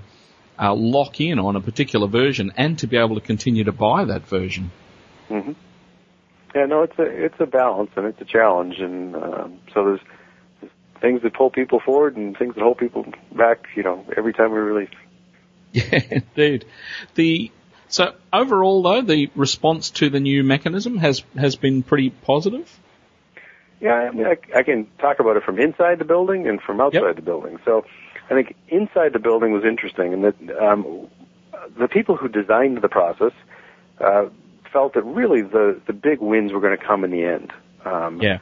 [0.61, 4.05] uh, lock in on a particular version and to be able to continue to buy
[4.05, 4.71] that version.
[5.29, 5.53] Mm-hmm.
[6.55, 10.01] Yeah, no, it's a it's a balance and it's a challenge, and um, so there's,
[10.61, 13.67] there's things that pull people forward and things that hold people back.
[13.77, 14.91] You know, every time we release.
[15.73, 16.65] Yeah, indeed.
[17.15, 17.53] The
[17.91, 22.71] so overall though, the response to the new mechanism has has been pretty positive.
[23.81, 26.81] Yeah, I mean, I, I can talk about it from inside the building and from
[26.81, 27.17] outside yep.
[27.17, 27.59] the building.
[27.65, 27.87] So,
[28.29, 31.09] I think inside the building was interesting, and that um,
[31.79, 33.33] the people who designed the process
[33.99, 34.27] uh,
[34.73, 37.53] felt that really the the big wins were going to come in the end.
[37.85, 38.39] Um, yeah.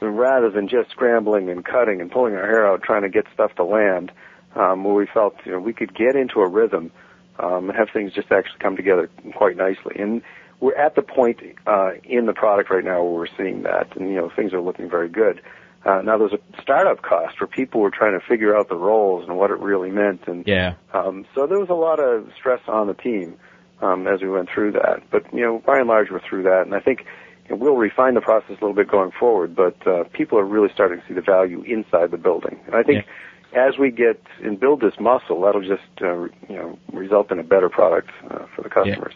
[0.00, 3.54] Rather than just scrambling and cutting and pulling our hair out trying to get stuff
[3.54, 4.10] to land,
[4.56, 6.90] um, where we felt you know we could get into a rhythm
[7.38, 9.96] um, and have things just actually come together quite nicely.
[9.98, 10.22] And
[10.60, 14.08] we're at the point uh, in the product right now where we're seeing that, and
[14.08, 15.40] you know things are looking very good.
[15.84, 19.28] Uh, now there's a startup cost where people were trying to figure out the roles
[19.28, 20.74] and what it really meant, and yeah.
[20.94, 23.36] Um, so there was a lot of stress on the team
[23.80, 25.02] um, as we went through that.
[25.10, 27.04] But you know, by and large, we're through that, and I think
[27.48, 29.56] you know, we'll refine the process a little bit going forward.
[29.56, 32.84] But uh, people are really starting to see the value inside the building, and I
[32.84, 33.04] think.
[33.04, 33.12] Yeah.
[33.54, 37.42] As we get and build this muscle, that'll just uh, you know result in a
[37.42, 39.14] better product uh, for the customers.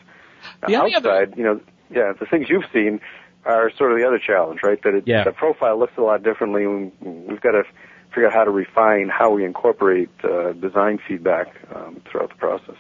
[0.68, 0.68] Yeah.
[0.68, 1.34] The outside, other...
[1.36, 3.00] you know, yeah, the things you've seen
[3.44, 4.82] are sort of the other challenge, right?
[4.82, 5.24] That it, yeah.
[5.24, 6.66] the profile looks a lot differently.
[7.00, 7.62] We've got to
[8.10, 12.76] figure out how to refine how we incorporate uh, design feedback um, throughout the process.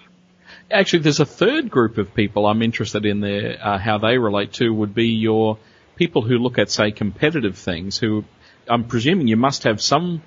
[0.70, 4.52] Actually, there's a third group of people I'm interested in there, uh, how they relate
[4.54, 5.58] to would be your
[5.96, 8.24] people who look at, say, competitive things, who
[8.68, 10.22] I'm presuming you must have some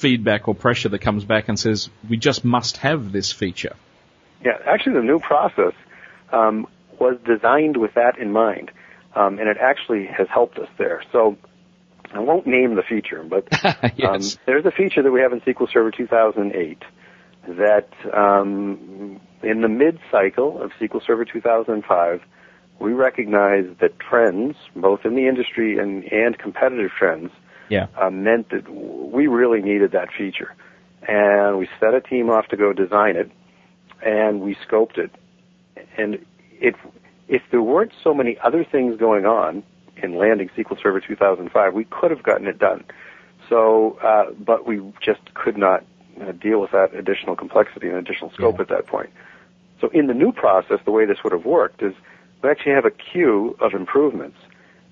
[0.00, 3.76] feedback or pressure that comes back and says, we just must have this feature.
[4.44, 5.74] Yeah, actually the new process
[6.32, 6.66] um,
[6.98, 8.70] was designed with that in mind,
[9.14, 11.02] um, and it actually has helped us there.
[11.12, 11.36] So
[12.12, 13.46] I won't name the feature, but
[13.96, 14.34] yes.
[14.36, 16.82] um, there's a feature that we have in SQL Server 2008
[17.48, 22.22] that um, in the mid-cycle of SQL Server 2005,
[22.78, 27.30] we recognized that trends, both in the industry and, and competitive trends,
[27.70, 27.86] yeah.
[27.96, 30.54] uh, meant that we really needed that feature.
[31.08, 33.30] And we set a team off to go design it,
[34.04, 35.10] and we scoped it.
[35.96, 36.18] And
[36.60, 36.74] it,
[37.28, 39.62] if there weren't so many other things going on
[39.96, 42.84] in landing SQL Server 2005, we could have gotten it done.
[43.48, 45.84] So, uh, but we just could not
[46.20, 48.62] uh, deal with that additional complexity and additional scope yeah.
[48.62, 49.10] at that point.
[49.80, 51.94] So in the new process, the way this would have worked is
[52.42, 54.36] we actually have a queue of improvements.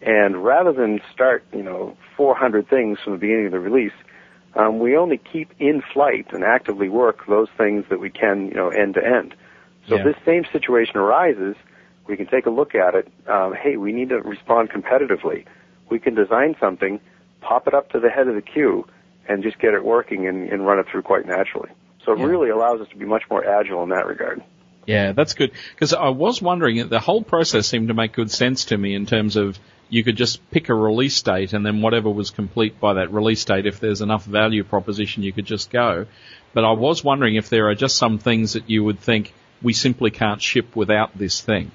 [0.01, 3.93] And rather than start, you know, 400 things from the beginning of the release,
[4.55, 8.55] um, we only keep in flight and actively work those things that we can, you
[8.55, 9.35] know, end to end.
[9.89, 10.01] So yeah.
[10.01, 11.57] if this same situation arises,
[12.07, 13.09] we can take a look at it.
[13.29, 15.45] Um, hey, we need to respond competitively.
[15.91, 17.01] We can design something,
[17.41, 18.87] pop it up to the head of the queue,
[19.29, 21.71] and just get it working and, and run it through quite naturally.
[22.05, 22.27] So it yeah.
[22.27, 24.43] really allows us to be much more agile in that regard.
[24.87, 25.53] Yeah, that's good.
[25.75, 29.05] Because I was wondering, the whole process seemed to make good sense to me in
[29.05, 29.59] terms of
[29.89, 33.45] you could just pick a release date and then whatever was complete by that release
[33.45, 36.07] date, if there's enough value proposition, you could just go.
[36.53, 39.73] But I was wondering if there are just some things that you would think we
[39.73, 41.71] simply can't ship without this thing.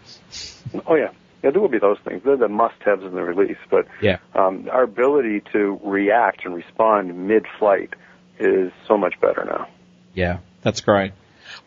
[0.85, 1.11] Oh yeah.
[1.43, 2.21] Yeah, there will be those things.
[2.23, 4.19] They're the must-haves in the release, but yeah.
[4.33, 7.95] um, our ability to react and respond mid-flight
[8.39, 9.67] is so much better now.
[10.13, 11.11] Yeah, that's great.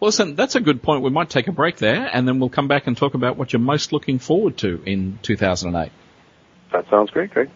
[0.01, 1.03] Well, listen, that's a good point.
[1.03, 3.53] We might take a break there, and then we'll come back and talk about what
[3.53, 5.93] you're most looking forward to in 2008.
[6.73, 7.51] That sounds great, Greg.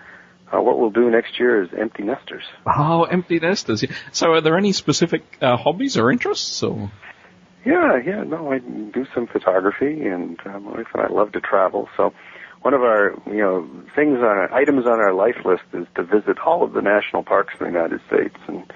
[0.53, 2.45] uh, what we'll do next year is empty nesters.
[2.67, 3.85] Oh, empty nesters.
[4.13, 6.91] So are there any specific uh, hobbies or interests or?
[7.65, 11.41] Yeah, yeah, no, I do some photography, and uh, my wife and I love to
[11.41, 11.89] travel.
[11.97, 12.15] So,
[12.63, 16.03] one of our, you know, things on our, items on our life list is to
[16.03, 18.73] visit all of the national parks in the United States, and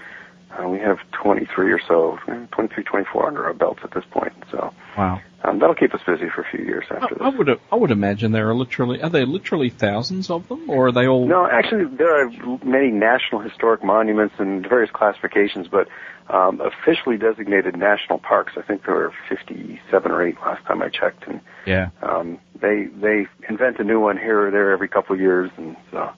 [0.58, 4.32] uh, we have 23 or so, 23, 24 under our belts at this point.
[4.50, 7.18] So, wow, um, that'll keep us busy for a few years after I, this.
[7.20, 10.88] I would, I would imagine there are literally, are there literally thousands of them, or
[10.88, 11.26] are they all?
[11.26, 12.30] No, actually, there are
[12.64, 15.88] many national historic monuments and various classifications, but
[16.28, 18.52] um, officially designated national parks.
[18.56, 22.84] I think there were 57 or 8 last time I checked, and yeah, um, they
[22.94, 26.10] they invent a new one here or there every couple of years, and so.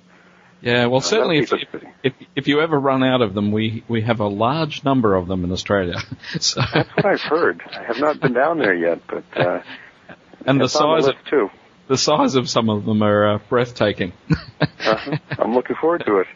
[0.65, 1.95] Yeah, well, certainly if, that'll keep us busy.
[2.03, 5.29] if if you ever run out of them, we we have a large number of
[5.29, 5.99] them in Australia.
[6.41, 7.63] so, That's what I've heard.
[7.71, 9.63] I have not been down there yet, but uh,
[10.47, 11.51] and the size the of too.
[11.89, 14.13] the size of some of them are uh, breathtaking.
[14.87, 15.17] Uh-huh.
[15.39, 16.27] I'm looking forward to it.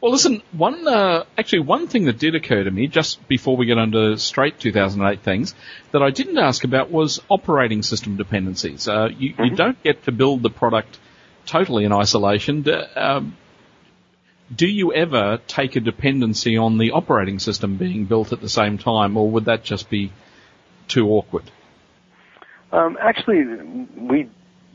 [0.00, 3.66] Well, listen, one uh, actually one thing that did occur to me just before we
[3.66, 5.54] get into straight 2008 things
[5.92, 8.88] that I didn't ask about was operating system dependencies.
[8.88, 10.98] Uh, you, you don't get to build the product
[11.46, 12.62] totally in isolation.
[12.62, 13.36] Do, um,
[14.54, 18.78] do you ever take a dependency on the operating system being built at the same
[18.78, 20.12] time, or would that just be
[20.88, 21.50] too awkward?
[22.72, 23.44] Um, actually,
[23.96, 24.28] we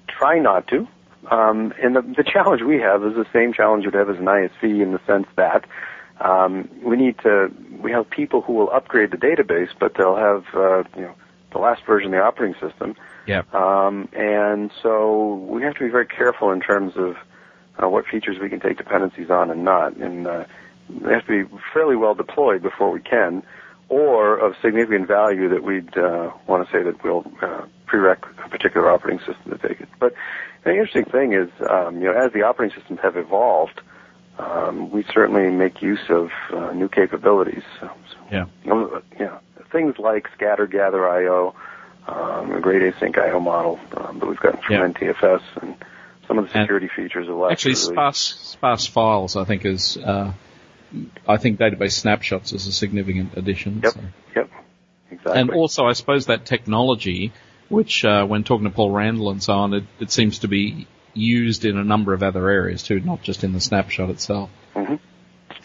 [0.08, 0.88] try not to.
[1.30, 4.26] Um, and the, the challenge we have is the same challenge you'd have as an
[4.26, 5.66] ISV in the sense that
[6.20, 7.52] um, we need to.
[7.82, 11.16] We have people who will upgrade the database, but they'll have uh, you know
[11.52, 12.96] the last version of the operating system.
[13.28, 13.44] Yeah.
[13.54, 17.18] Um, and so we have to be very careful in terms of
[17.82, 19.96] uh, what features we can take dependencies on and not.
[19.98, 20.46] And uh,
[20.90, 23.44] they have to be fairly well deployed before we can,
[23.90, 28.50] or of significant value that we'd uh, want to say that we'll uh, prereq a
[28.50, 29.90] particular operating system to take it.
[30.00, 30.14] But
[30.64, 33.82] the interesting thing is, um, you know, as the operating systems have evolved,
[34.40, 37.64] um, we certainly make use of uh, new capabilities.
[37.80, 38.46] So, so, Yeah.
[38.72, 39.40] um, know,
[39.72, 41.56] things like scatter, gather, I/O,
[42.08, 44.88] um, a great async I/O model um, that we've gotten from Yeah.
[44.88, 45.76] NTFS, and
[46.28, 49.98] some of the And security features of last Actually, sparse sparse files, I think, is
[49.98, 50.34] uh,
[51.28, 53.82] I think database snapshots is a significant addition.
[53.84, 53.94] Yep.
[53.94, 54.00] so.
[54.36, 54.50] Yep.
[55.12, 55.42] Exactly.
[55.42, 57.34] And also, I suppose that technology,
[57.70, 60.88] which uh, when talking to Paul Randal and so on, it, it seems to be
[61.14, 64.50] used in a number of other areas too, not just in the snapshot itself.
[64.74, 64.96] hmm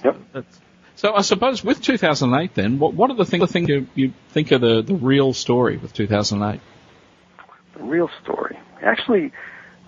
[0.04, 0.16] Yep.
[0.32, 0.60] That's,
[0.96, 4.58] so I suppose with 2008, then, what, what are the things, you, you think are
[4.58, 6.60] the, the real story with 2008?
[7.76, 8.58] The real story.
[8.82, 9.32] Actually,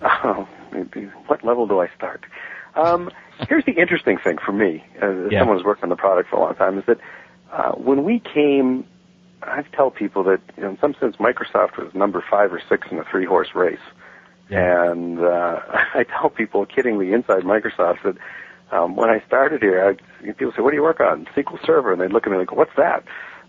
[0.01, 2.23] oh, maybe, what level do I start?
[2.75, 3.09] Um,
[3.47, 5.39] here's the interesting thing for me, as Yeah.
[5.41, 6.99] someone who's worked on the product for a long time, is that
[7.51, 8.85] uh, when we came,
[9.41, 12.87] I tell people that you know, in some sense Microsoft was number five or six
[12.91, 13.79] in a three-horse race.
[14.51, 15.59] And uh,
[15.93, 18.17] I tell people kiddingly inside Microsoft that
[18.71, 19.83] um, when I started here,
[20.23, 22.37] I, people say, "What do you work on?" SQL Server, and they look at me
[22.37, 23.03] like, "What's that?"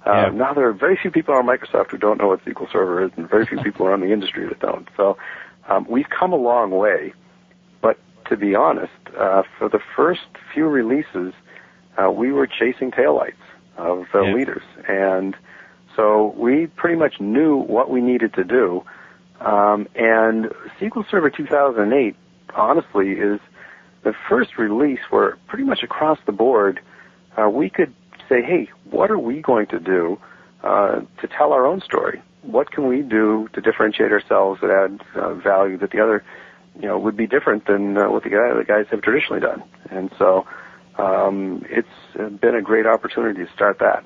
[0.07, 0.31] Uh, Yeah.
[0.31, 3.11] Now there are very few people on Microsoft who don't know what SQL Server is,
[3.17, 4.89] and very few people around the industry that don't.
[4.97, 5.17] So
[5.69, 7.13] um, we've come a long way.
[7.83, 11.35] But to be honest, uh, for the first few releases,
[11.99, 13.35] uh, we were chasing taillights
[13.77, 14.35] of the Yeah.
[14.35, 15.37] leaders, and
[15.97, 18.83] so we pretty much knew what we needed to do.
[19.41, 22.15] Um, and SQL Server 2008,
[22.55, 23.41] honestly, is
[24.03, 26.81] the first release where pretty much across the board
[27.37, 27.95] uh, we could
[28.29, 30.19] say, hey, what are we going to do
[30.63, 32.23] uh, to tell our own story?
[32.43, 36.25] What can we do to differentiate ourselves that add uh, value that the other,
[36.81, 39.63] you know, would be different than uh, what the, guy, the guys have traditionally done?
[39.91, 40.47] And so
[40.97, 44.05] um, it's been a great opportunity to start that.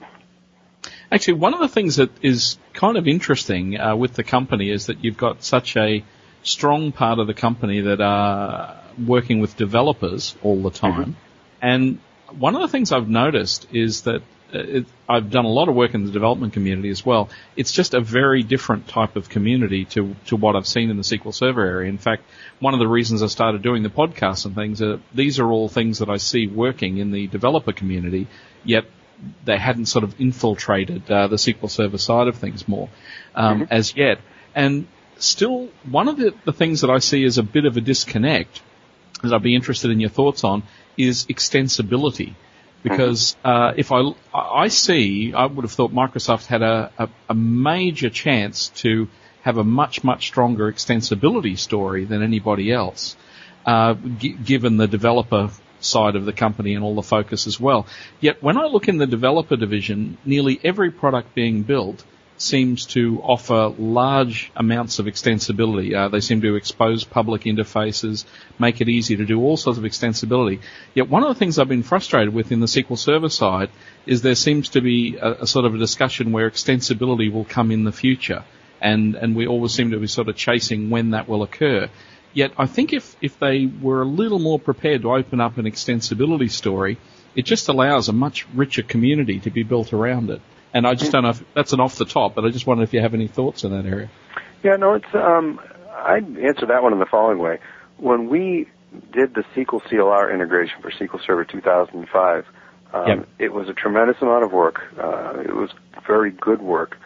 [1.13, 4.87] Actually, one of the things that is kind of interesting uh, with the company is
[4.87, 6.05] that you've got such a
[6.43, 11.17] strong part of the company that are working with developers all the time.
[11.61, 11.99] And
[12.39, 14.23] one of the things I've noticed is that
[14.53, 17.29] it, I've done a lot of work in the development community as well.
[17.57, 21.03] It's just a very different type of community to to what I've seen in the
[21.03, 21.89] SQL Server area.
[21.89, 22.23] In fact,
[22.61, 25.69] one of the reasons I started doing the podcast and things are these are all
[25.69, 28.29] things that I see working in the developer community,
[28.65, 28.85] yet
[29.45, 32.89] they hadn't sort of infiltrated uh, the SQL Server side of things more
[33.35, 33.73] um, mm-hmm.
[33.73, 34.19] as yet.
[34.55, 34.87] And
[35.19, 38.63] still, one of the, the things that I see is a bit of a disconnect,
[39.25, 40.63] that I'd be interested in your thoughts on,
[40.97, 42.35] is extensibility.
[42.83, 43.49] Because mm-hmm.
[43.49, 48.11] uh, if I I see, I would have thought Microsoft had a, a, a major
[48.11, 49.09] chance to
[49.43, 53.17] have a much much stronger extensibility story than anybody else,
[53.65, 55.51] uh, g- given the developer
[55.81, 57.87] side of the company and all the focus as well.
[58.21, 62.05] Yet when I look in the developer division, nearly every product being built
[62.37, 65.95] seems to offer large amounts of extensibility.
[65.95, 68.25] Uh, they seem to expose public interfaces,
[68.59, 70.61] make it easy to do all sorts of extensibility.
[70.95, 73.71] Yet one of the things I've been frustrated with in the SQL Server side
[74.07, 77.71] is there seems to be a, a sort of a discussion where extensibility will come
[77.71, 78.45] in the future.
[78.81, 81.89] And, and we always seem to be sort of chasing when that will occur.
[82.33, 85.67] Yet I think if, if they were a little more prepared to open up an
[85.67, 86.99] extensibility story,
[87.37, 90.41] it just allows a much richer community to be built around it.
[90.75, 92.83] And I just don't know if that's an off the top, but I just wonder
[92.83, 94.11] if you have any thoughts in that area.
[94.65, 95.15] Yeah, no, it's.
[95.15, 95.61] Um,
[95.93, 97.61] I'd answer that one in the following way.
[97.97, 98.69] When we
[99.13, 102.45] did the SQL CLR integration for SQL Server 2005,
[102.93, 103.29] um, yep.
[103.39, 104.81] it was a tremendous amount of work.
[104.99, 105.71] Uh, it was
[106.09, 106.97] very good work,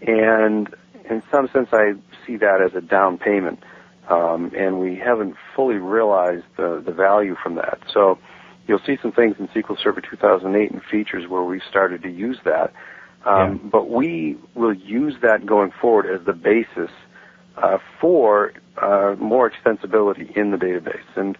[0.00, 0.72] and
[1.10, 1.94] in some sense, I
[2.24, 3.64] see that as a down payment,
[4.08, 7.80] um, and we haven't fully realized the the value from that.
[7.92, 8.18] So.
[8.66, 12.36] You'll see some things in SQL Server 2008 and features where we've started to use
[12.44, 12.74] that.
[13.24, 13.70] Um, yeah.
[13.70, 16.90] But we will use that going forward as the basis
[17.56, 21.02] uh, for uh, more extensibility in the database.
[21.16, 21.36] And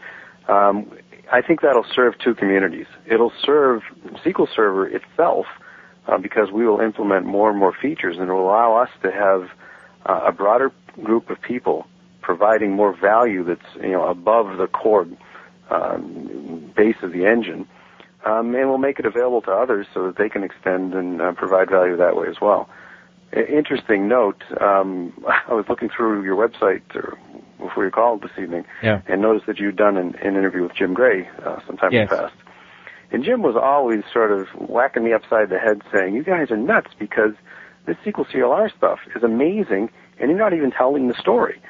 [0.48, 0.90] um,
[1.30, 2.86] I think that'll serve two communities.
[3.06, 3.82] It'll serve
[4.24, 5.46] SQL Server itself
[6.08, 9.12] uh, because we will implement more and more features and it will allow us to
[9.12, 9.50] have
[10.06, 10.72] uh, a broader
[11.02, 11.86] group of people
[12.22, 15.06] providing more value that's you know above the core
[15.70, 17.66] um, base of the engine
[18.24, 21.32] um, and we'll make it available to others so that they can extend and uh,
[21.32, 22.68] provide value that way as well.
[23.32, 25.12] Interesting note, um,
[25.48, 27.18] I was looking through your website or
[27.58, 29.02] before you called this evening yeah.
[29.06, 32.08] and noticed that you'd done an, an interview with Jim Gray uh, sometime yes.
[32.10, 32.34] in the past.
[33.10, 36.56] And Jim was always sort of whacking me upside the head saying, you guys are
[36.56, 37.32] nuts because
[37.86, 39.90] this SQL CLR stuff is amazing
[40.20, 41.60] and you're not even telling the story.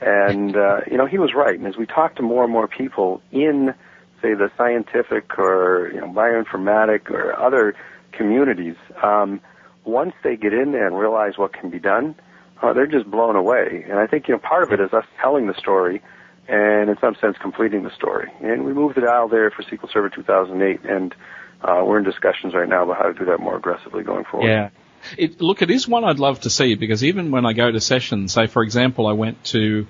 [0.00, 1.58] And, uh, you know, he was right.
[1.58, 3.74] And as we talk to more and more people in
[4.22, 7.74] say the scientific or you know bioinformatic or other
[8.12, 9.40] communities, um,
[9.84, 12.14] once they get in there and realize what can be done,
[12.62, 13.84] uh, they're just blown away.
[13.88, 16.02] And I think you know part of it is us telling the story,
[16.48, 18.30] and in some sense completing the story.
[18.42, 21.14] And we moved the dial there for SQL Server 2008, and
[21.62, 24.48] uh, we're in discussions right now about how to do that more aggressively going forward.
[24.48, 24.70] Yeah.
[25.16, 27.80] It, look, it is one I'd love to see because even when I go to
[27.80, 29.86] sessions, say for example, I went to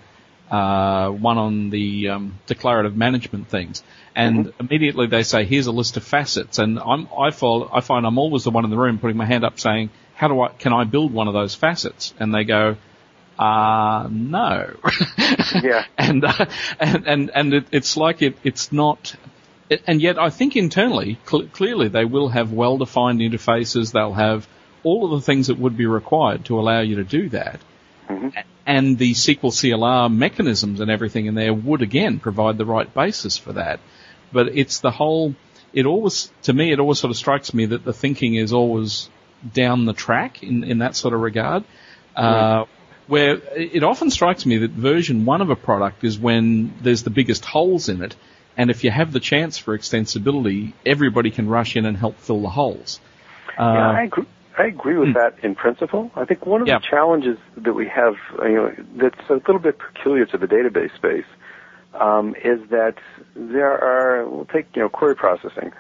[0.51, 3.83] uh, one on the um, declarative management things,
[4.15, 4.67] and mm-hmm.
[4.67, 8.19] immediately they say, "Here's a list of facets," and I'm, I, fall, I find I'm
[8.19, 10.49] always the one in the room putting my hand up saying, "How do I?
[10.49, 12.77] Can I build one of those facets?" And they go,
[13.39, 14.75] uh, no.
[15.63, 15.85] yeah.
[15.97, 16.47] and, uh,
[16.81, 19.15] and, and, and it, it's like it, it's not,
[19.71, 24.49] it, and yet I think internally, cl- clearly they will have well-defined interfaces, they'll have
[24.83, 27.61] all of the things that would be required to allow you to do that.
[28.09, 32.93] Mm-hmm and the SQL CLR mechanisms and everything in there would again provide the right
[32.93, 33.81] basis for that.
[34.31, 35.35] But it's the whole,
[35.73, 39.09] it always, to me, it always sort of strikes me that the thinking is always
[39.55, 41.65] down the track in, in that sort of regard.
[42.15, 42.67] Uh,
[43.07, 47.11] where it often strikes me that version one of a product is when there's the
[47.11, 48.15] biggest holes in it,
[48.55, 52.43] and if you have the chance for extensibility, everybody can rush in and help fill
[52.43, 53.01] the holes.
[53.59, 54.27] Uh, yeah, I agree.
[54.59, 55.15] I agree with mm.
[55.15, 56.11] that in principle.
[56.17, 56.79] I think one of yeah.
[56.79, 60.95] the challenges that we have, you know, that's a little bit peculiar to the database
[60.97, 61.27] space,
[61.95, 62.97] um, is that
[63.37, 65.73] there are, we'll take, you know, query processing.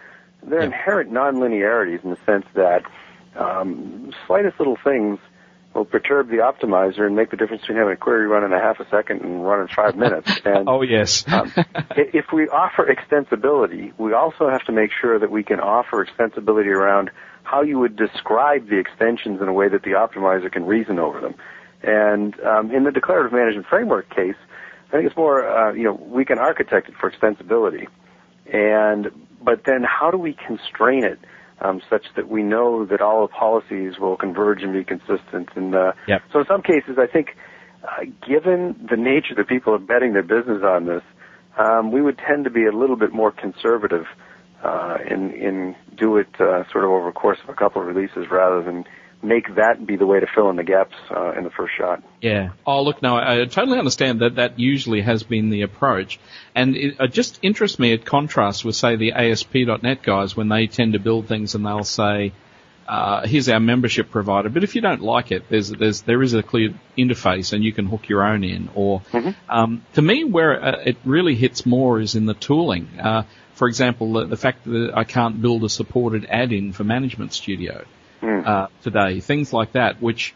[0.45, 0.67] There are yeah.
[0.67, 2.83] inherent nonlinearities in the sense that
[3.37, 5.19] um, slightest little things
[5.75, 8.61] will perturb the optimizer and make the difference between having a query run in a
[8.61, 10.31] half a second and run in five minutes.
[10.45, 11.25] And, oh yes.
[11.29, 11.53] um,
[11.97, 16.75] if we offer extensibility, we also have to make sure that we can offer extensibility
[16.75, 17.11] around
[17.49, 21.21] how you would describe the extensions in a way that the optimizer can reason over
[21.21, 21.35] them.
[21.83, 24.35] And um, in the declarative management framework case,
[24.89, 27.87] I think it's more, uh, you know, we can architect it for extensibility,
[28.53, 29.11] and
[29.43, 31.19] but then how do we constrain it
[31.61, 35.51] um, such that we know that all the policies will converge and be consistent?
[35.55, 36.23] And uh, yep.
[36.33, 37.37] so, in some cases, I think,
[37.85, 41.03] uh, given the nature that people are betting their business on this,
[41.59, 44.07] um, we would tend to be a little bit more conservative
[44.63, 47.89] uh, in in do it uh, sort of over the course of a couple of
[47.89, 48.85] releases rather than
[49.23, 52.03] make that be the way to fill in the gaps uh, in the first shot.
[52.21, 52.51] Yeah.
[52.67, 56.21] Oh, look, no, I, I totally understand that that usually has been the approach.
[56.55, 60.67] And it, it just interests me it contrasts with, say, the ASP.NET guys when they
[60.69, 62.33] tend to build things and they'll say,
[62.87, 66.33] uh, here's our membership provider, but if you don't like it, there's, there's, there is
[66.33, 68.71] a clear interface and you can hook your own in.
[68.75, 69.31] Or, mm-hmm.
[69.51, 72.89] um, to me, where uh, it really hits more is in the tooling.
[72.99, 73.25] Uh,
[73.59, 77.85] for example, the, the, fact that I can't build a supported add-in for Management Studio
[78.23, 78.47] mm.
[78.47, 80.33] uh, today, things like that, which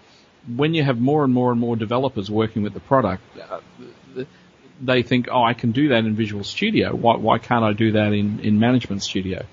[0.57, 3.61] when you have more and more and more developers working with the product, uh,
[4.81, 6.97] they think, oh, I can do that in Visual Studio.
[6.97, 9.47] Why, why can't I do that in, in Management Studio?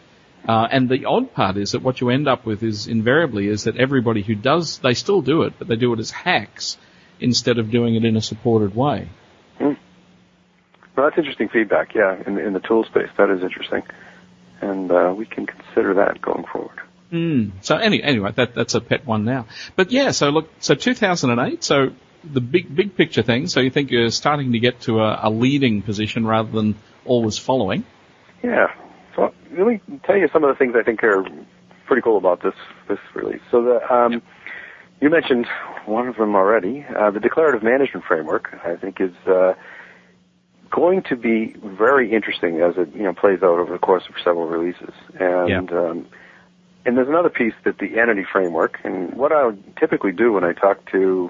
[0.48, 3.66] Uh, and the odd part is that what you end up with is invariably is
[3.66, 6.76] that everybody who does, they still do it, but they do it as hacks
[7.20, 9.10] instead of doing it in a supported way.
[9.60, 9.78] Mm.
[11.00, 11.96] Well, that's interesting feedback.
[11.96, 13.84] Yeah, in, in the tool space, that is interesting,
[14.60, 16.78] and uh, we can consider that going forward.
[17.10, 17.52] Mm.
[17.62, 19.46] So any, anyway, that, that's a pet one now.
[19.78, 21.94] But yeah, so look, so 2008, so
[22.26, 25.30] the big, big picture thing, so you think you're starting to get to a, a
[25.30, 26.76] leading position rather than
[27.06, 27.86] always following.
[28.44, 28.68] Yeah.
[29.16, 31.26] So let me tell you some of the things I think are
[31.86, 32.56] pretty cool about this,
[32.90, 33.42] this release.
[33.52, 34.22] So the, um,
[35.00, 35.48] you mentioned
[35.86, 36.86] one of them already.
[36.94, 39.54] Uh, the declarative management framework, I think, is uh,
[40.70, 44.16] going to be very interesting as it you know plays out over the course of
[44.24, 44.94] several releases.
[45.20, 45.80] And yeah.
[45.80, 46.08] um,
[46.86, 50.44] and there's another piece that the entity framework, and what I would typically do when
[50.44, 51.30] I talk to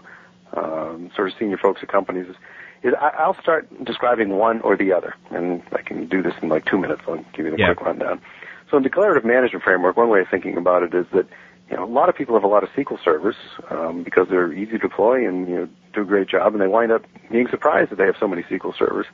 [0.56, 2.36] um, sort of senior folks at companies is,
[2.84, 6.50] is I, will start describing one or the other, and I can do this in
[6.50, 7.02] like two minutes.
[7.08, 7.74] I'll give you the yeah.
[7.74, 8.22] quick rundown.
[8.70, 11.28] So in declarative management framework, one way of thinking about it is that
[11.70, 13.36] you know a lot of people have a lot of SQL servers
[13.70, 16.68] um, because they're easy to deploy and you know do a great job, and they
[16.68, 19.06] wind up being surprised that they have so many SQL servers.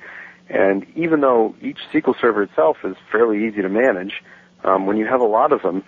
[0.49, 4.21] And even though each SQL server itself is fairly easy to manage,
[4.63, 5.83] um, when you have a lot of them,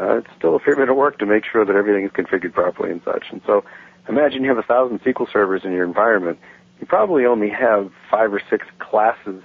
[0.00, 2.52] uh, it's still a fair bit of work to make sure that everything is configured
[2.52, 3.26] properly and such.
[3.30, 3.64] And so
[4.08, 6.38] imagine you have a thousand SQL servers in your environment.
[6.80, 9.42] You probably only have five or six classes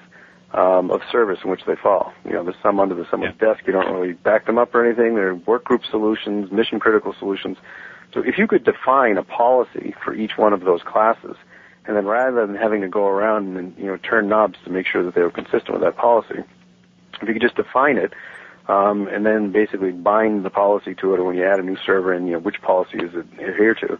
[0.54, 2.14] um, of service in which they fall.
[2.26, 3.54] You know, there's some under the someone's yeah.
[3.54, 3.68] desk.
[3.68, 5.16] You don't really back them up or anything.
[5.16, 7.58] They're work group solutions, mission critical solutions.
[8.14, 11.36] So if you could define a policy for each one of those classes,
[11.86, 14.88] and then rather than having to go around and you know turn knobs to make
[14.88, 16.44] sure that they were consistent with that policy,
[17.22, 18.14] if you could just define it
[18.68, 21.78] um, and then basically bind the policy to it, or when you add a new
[21.86, 23.98] server and you know which policy is it adhere to.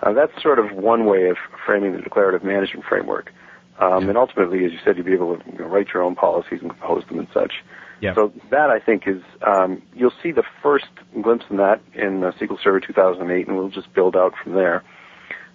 [0.00, 1.36] Uh, that's sort of one way of
[1.66, 3.32] framing the declarative management framework.
[3.78, 6.16] Um, and ultimately, as you said, you'll be able to you know, write your own
[6.16, 7.52] policies and compose them and such.
[8.00, 8.14] Yeah.
[8.14, 10.86] So that I think is um, you'll see the first
[11.20, 14.84] glimpse in that in uh, SQL Server 2008, and we'll just build out from there.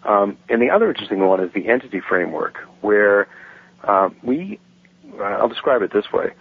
[0.03, 3.28] Um, and the other interesting one is the entity framework, where
[3.84, 4.59] uh, we
[5.19, 6.34] uh, I'll describe it this way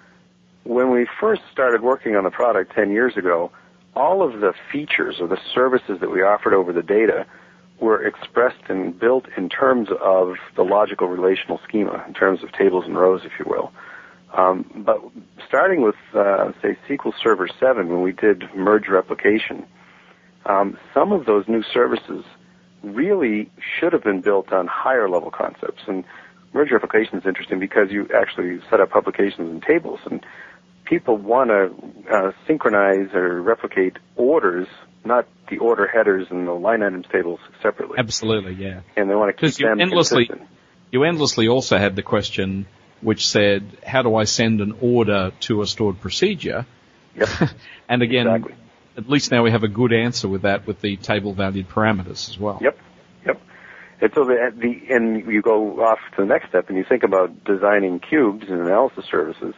[0.65, 3.51] when we first started working on the product 10 years ago,
[3.95, 7.27] all of the features or the services that we offered over the data
[7.83, 12.85] were expressed and built in terms of the logical relational schema, in terms of tables
[12.87, 13.73] and rows, if you will.
[14.33, 14.99] Um, but
[15.47, 19.67] starting with, uh, say, SQL Server 7, when we did merge replication,
[20.47, 22.25] um, some of those new services
[22.83, 25.83] really should have been built on higher level concepts.
[25.87, 26.05] And
[26.53, 30.25] merge replication is interesting because you actually set up publications and tables, and
[30.85, 31.75] people want to
[32.11, 34.69] uh, synchronize or replicate orders,
[35.05, 37.97] not the order headers and the line items tables separately.
[37.99, 38.81] Absolutely, yeah.
[38.97, 40.51] And they want to keep them endlessly, consistent.
[40.91, 42.67] You endlessly also had the question
[43.01, 46.67] which said, how do I send an order to a stored procedure?
[47.17, 47.29] Yep.
[47.89, 48.55] and again, exactly.
[48.97, 52.31] at least now we have a good answer with that with the table valued parameters
[52.31, 52.59] as well.
[52.63, 52.79] Yep.
[53.27, 53.41] Yep.
[54.01, 57.03] And so the, the and you go off to the next step and you think
[57.03, 59.55] about designing cubes and analysis services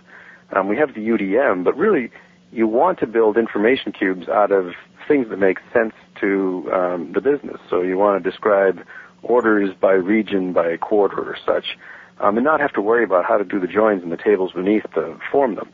[0.53, 2.11] um, we have the UDM, but really
[2.53, 4.75] you want to build information cubes out of
[5.07, 7.61] things that make sense to um, the business.
[7.69, 8.85] So you want to describe
[9.23, 11.79] orders by region, by quarter, or such,
[12.21, 14.53] um, and not have to worry about how to do the joins and the tables
[14.53, 15.71] beneath to form them.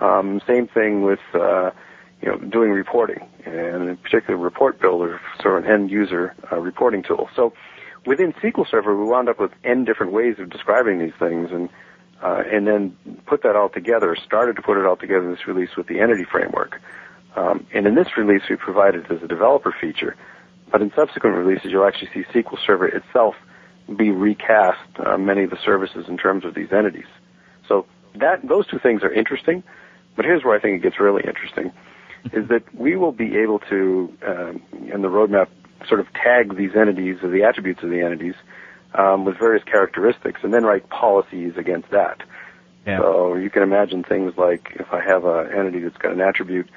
[0.00, 1.70] Um, same thing with uh,
[2.22, 7.02] you know doing reporting, and in particular report builder, of an end user uh, reporting
[7.02, 7.28] tool.
[7.34, 7.52] So
[8.06, 11.68] within SQL Server, we wound up with n different ways of describing these things, and
[12.22, 15.46] uh, and then put that all together, started to put it all together in this
[15.46, 16.80] release with the entity framework.
[17.36, 20.16] Um, and in this release, we provided it as a developer feature.
[20.70, 23.34] But in subsequent releases, you'll actually see SQL Server itself
[23.96, 27.06] be recast uh, many of the services in terms of these entities.
[27.66, 29.62] So that those two things are interesting.
[30.16, 31.72] But here's where I think it gets really interesting:
[32.32, 34.62] is that we will be able to, um,
[34.92, 35.48] in the roadmap,
[35.88, 38.34] sort of tag these entities or the attributes of the entities
[38.94, 42.22] um, with various characteristics, and then write policies against that.
[42.86, 42.98] Yeah.
[42.98, 46.68] So you can imagine things like if I have an entity that's got an attribute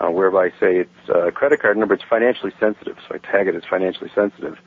[0.00, 3.54] uh, whereby say it's a credit card number, it's financially sensitive, so I tag it
[3.54, 4.58] as financially sensitive.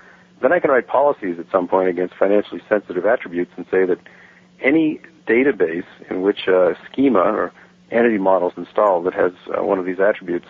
[0.41, 3.97] Then I can write policies at some point against financially sensitive attributes and say that
[4.61, 7.51] any database in which a schema or
[7.91, 10.45] entity model is installed that has uh, one of these attributes,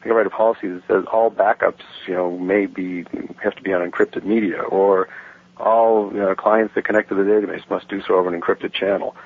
[0.00, 3.04] I can write a policy that says all backups, you know, may be
[3.42, 5.08] have to be on encrypted media, or
[5.56, 8.72] all you know, clients that connect to the database must do so over an encrypted
[8.72, 9.16] channel.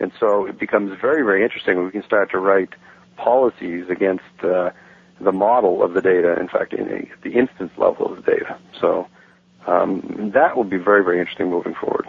[0.00, 2.74] And so it becomes very, very interesting we can start to write
[3.18, 4.70] policies against uh,
[5.20, 8.58] the model of the data, in fact, in a, the instance level of the data.
[8.80, 9.08] So
[9.66, 12.06] um, that will be very, very interesting moving forward.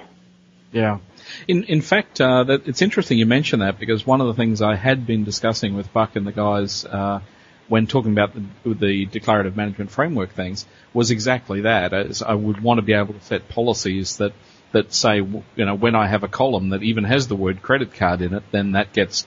[0.71, 0.99] Yeah.
[1.47, 4.61] In in fact, uh, that it's interesting you mention that because one of the things
[4.61, 7.21] I had been discussing with Buck and the guys uh,
[7.67, 11.93] when talking about the, the, declarative management framework things was exactly that.
[11.93, 14.33] As I would want to be able to set policies that
[14.71, 17.95] that say, you know, when I have a column that even has the word credit
[17.95, 19.25] card in it, then that gets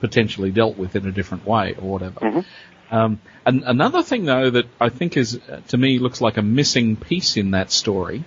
[0.00, 2.20] potentially dealt with in a different way or whatever.
[2.20, 2.94] Mm-hmm.
[2.94, 6.96] Um, and another thing though that I think is, to me, looks like a missing
[6.96, 8.24] piece in that story,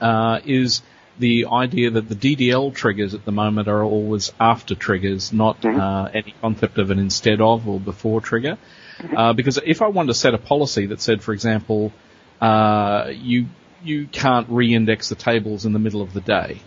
[0.00, 0.82] uh, is
[1.18, 5.78] the idea that the DDL triggers at the moment are always after triggers, not mm-hmm.
[5.78, 8.58] uh, any concept of an instead of or before trigger.
[8.98, 9.16] Mm-hmm.
[9.16, 11.92] Uh, because if I wanted to set a policy that said, for example,
[12.40, 13.46] uh, you
[13.82, 16.60] you can't re-index the tables in the middle of the day,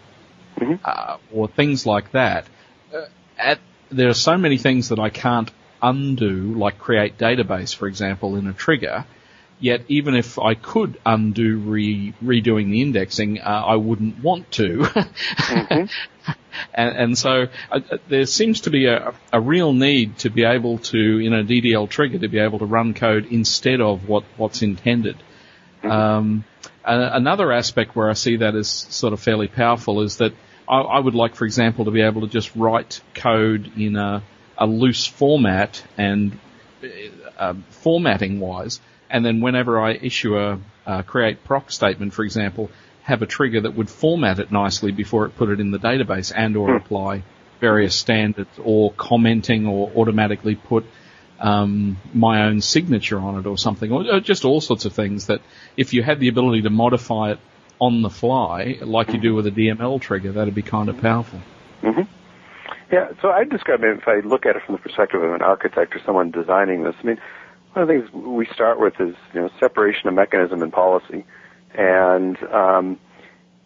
[0.58, 0.76] mm-hmm.
[0.84, 2.48] Uh, or things like that,
[2.94, 3.06] uh,
[3.38, 3.60] at
[3.94, 8.48] there are so many things that I can't undo, like create database, for example, in
[8.48, 9.06] a trigger.
[9.60, 14.80] Yet, even if I could undo re- redoing the indexing, uh, I wouldn't want to.
[14.80, 16.32] mm-hmm.
[16.74, 20.44] and, and, so uh, uh, there seems to be a, a, real need to be
[20.44, 24.26] able to, in a DDL trigger, to be able to run code instead of what,
[24.36, 25.16] what's intended.
[25.82, 25.92] Mm-hmm.
[25.92, 26.46] Um,
[26.84, 30.34] another aspect where I see that as sort of fairly powerful is that
[30.68, 34.24] I, I would like, for example, to be able to just write code in a,
[34.58, 36.40] a loose format and
[37.38, 42.70] uh, formatting wise, and then whenever I issue a, a create proc statement, for example,
[43.04, 46.32] have a trigger that would format it nicely before it put it in the database
[46.36, 46.78] and or hmm.
[46.78, 47.24] apply
[47.60, 50.86] various standards or commenting or automatically put
[51.40, 55.42] um, my own signature on it or something, or just all sorts of things that
[55.76, 57.40] if you had the ability to modify it
[57.84, 61.40] on the fly, like you do with a DML trigger, that'd be kind of powerful.
[61.82, 62.04] Mm-hmm.
[62.92, 65.42] Yeah, so I'd describe it if I look at it from the perspective of an
[65.42, 66.96] architect or someone designing this.
[67.02, 67.20] I mean,
[67.74, 71.26] one of the things we start with is you know separation of mechanism and policy,
[71.74, 73.00] and um,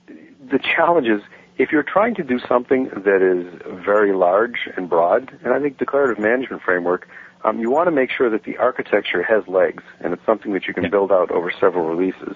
[0.07, 1.21] the challenge is
[1.57, 5.77] if you're trying to do something that is very large and broad, and I think
[5.77, 7.07] declarative management framework,
[7.43, 10.65] um, you want to make sure that the architecture has legs and it's something that
[10.67, 12.35] you can build out over several releases.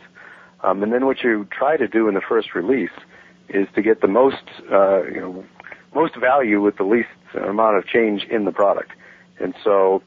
[0.63, 2.91] Um, and then what you try to do in the first release
[3.49, 5.45] is to get the most, uh, you know,
[5.93, 8.91] most value with the least amount of change in the product.
[9.39, 10.01] And so,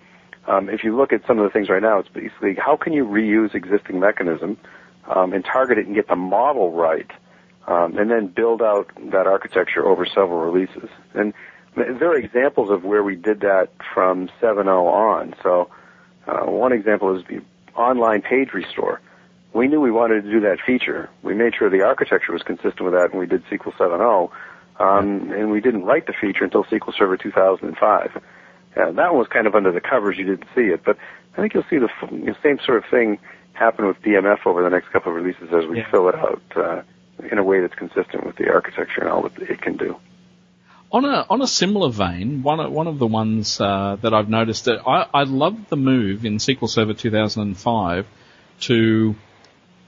[0.47, 2.93] um, if you look at some of the things right now, it's basically how can
[2.93, 4.57] you reuse existing mechanism
[5.09, 7.11] um, and target it and get the model right,
[7.67, 10.89] um, and then build out that architecture over several releases.
[11.15, 11.33] And
[11.75, 15.35] there are examples of where we did that from 7.0 on.
[15.43, 15.71] So,
[16.27, 17.43] uh, one example is the
[17.75, 19.01] online page restore
[19.55, 21.09] we knew we wanted to do that feature.
[21.23, 24.31] We made sure the architecture was consistent with that, and we did SQL 7.0.
[24.77, 28.23] Um, and we didn't write the feature until SQL Server 2005.
[28.75, 30.83] And that one was kind of under the covers; you didn't see it.
[30.85, 30.99] But
[31.35, 33.19] I think you'll see the same sort of thing
[33.53, 35.91] happen with DMF over the next couple of releases as we yeah.
[35.93, 36.83] fill it out uh,
[37.31, 39.97] in a way that's consistent with the architecture and all that it can do.
[40.91, 44.29] On a on a similar vein, one of, one of the ones uh, that I've
[44.29, 48.07] noticed that I, I love the move in SQL Server 2005
[48.61, 49.15] to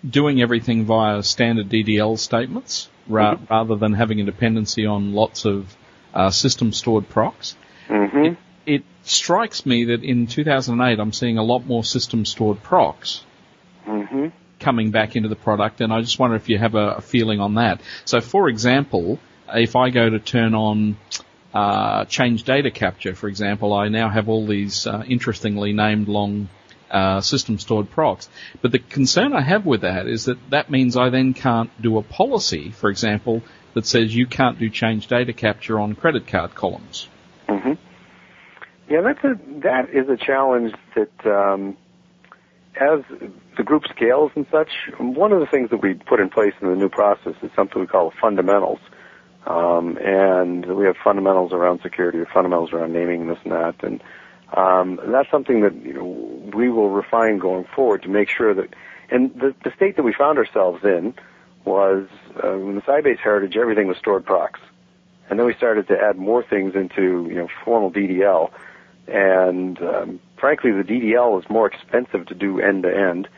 [0.08, 3.44] doing everything via standard DDL statements ra- mm-hmm.
[3.52, 5.76] rather than having a dependency on lots of
[6.14, 7.56] uh, system stored procs.
[7.88, 8.24] Mm-hmm.
[8.24, 8.36] It,
[8.66, 13.24] it, strikes me that in 2008 I'm seeing a lot more system stored procs
[13.86, 14.28] mm-hmm.
[14.58, 17.38] coming back into the product, and I just wonder if you have a, a, feeling
[17.38, 17.80] on that.
[18.04, 19.20] So, for example,
[19.54, 20.96] if I go to turn on
[21.54, 26.48] uh, change data capture, for example, I now have all these uh, interestingly named long
[26.90, 28.28] uh, system stored procs.
[28.62, 31.98] But the concern I have with that is that that means I then can't do
[31.98, 33.42] a policy, for example,
[33.74, 37.08] that says you can't do change data capture on credit card columns.
[37.48, 37.72] Mm-hmm.
[38.88, 41.76] Yeah, that's a that is a challenge that um,
[42.80, 43.00] as
[43.56, 44.70] the group scales and such.
[44.98, 47.80] One of the things that we put in place in the new process is something
[47.80, 48.80] we call fundamentals.
[49.46, 54.02] Um, and we have fundamentals around security, fundamentals around naming this and that, and
[54.56, 58.74] um, that's something that you know, we will refine going forward to make sure that,
[59.10, 61.14] and the, the state that we found ourselves in
[61.64, 62.08] was
[62.42, 64.60] uh, in the Sybase heritage, everything was stored procs.
[65.28, 68.50] And then we started to add more things into, you know, formal DDL.
[69.08, 73.28] and um, frankly, the DDL is more expensive to do end to end.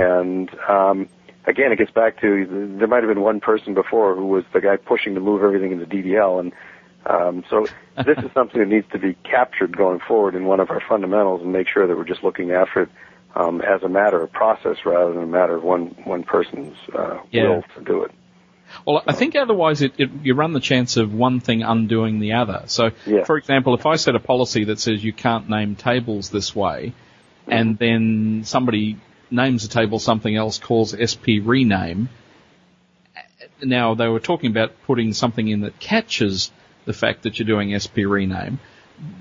[0.00, 1.08] And um,
[1.46, 4.60] again, it gets back to there might have been one person before who was the
[4.60, 6.52] guy pushing to move everything into DDL, and
[7.08, 10.70] um, so this is something that needs to be captured going forward in one of
[10.70, 12.88] our fundamentals and make sure that we're just looking after it
[13.34, 17.18] um, as a matter of process rather than a matter of one one person's uh,
[17.30, 17.48] Yeah.
[17.48, 18.10] will to do it.
[18.86, 22.34] Well, I think otherwise it, it, you run the chance of one thing undoing the
[22.34, 22.64] other.
[22.66, 23.24] So, Yeah.
[23.24, 26.92] for example, if I set a policy that says you can't name tables this way,
[27.46, 28.98] and then somebody
[29.30, 32.10] names a table something else, calls SP rename.
[33.62, 36.50] Now they were talking about putting something in that catches
[36.88, 38.58] the fact that you're doing SP rename,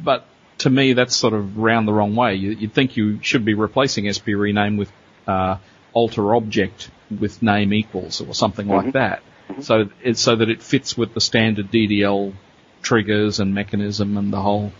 [0.01, 0.25] but
[0.59, 2.33] to me that's sort of round the wrong way.
[2.35, 4.89] You, you'd think you should be replacing SP rename with
[5.27, 5.57] uh,
[5.91, 9.21] alter object with name equals or something like that,
[9.59, 12.33] so it's so that it fits with the standard DDL
[12.81, 14.71] triggers and mechanism and the whole.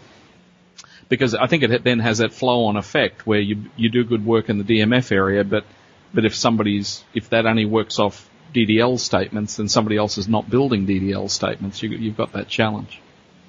[1.10, 4.50] Because I think it then has that flow-on effect where you you do good work
[4.50, 5.66] in the DMF area, but
[6.14, 10.50] but if somebody's if that only works off DDL statements, then somebody else is not
[10.50, 11.82] building DDL statements.
[11.82, 13.02] You, you've got that challenge.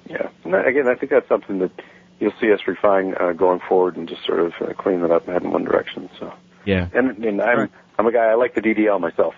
[0.09, 0.29] Yeah.
[0.43, 1.71] And again, I think that's something that
[2.19, 5.25] you'll see us refine uh, going forward and just sort of uh, clean that up
[5.25, 6.09] and head in one direction.
[6.19, 6.33] So,
[6.65, 6.87] Yeah.
[6.93, 7.71] and, and I'm Right.
[7.97, 9.35] I'm a guy I like the DDL myself.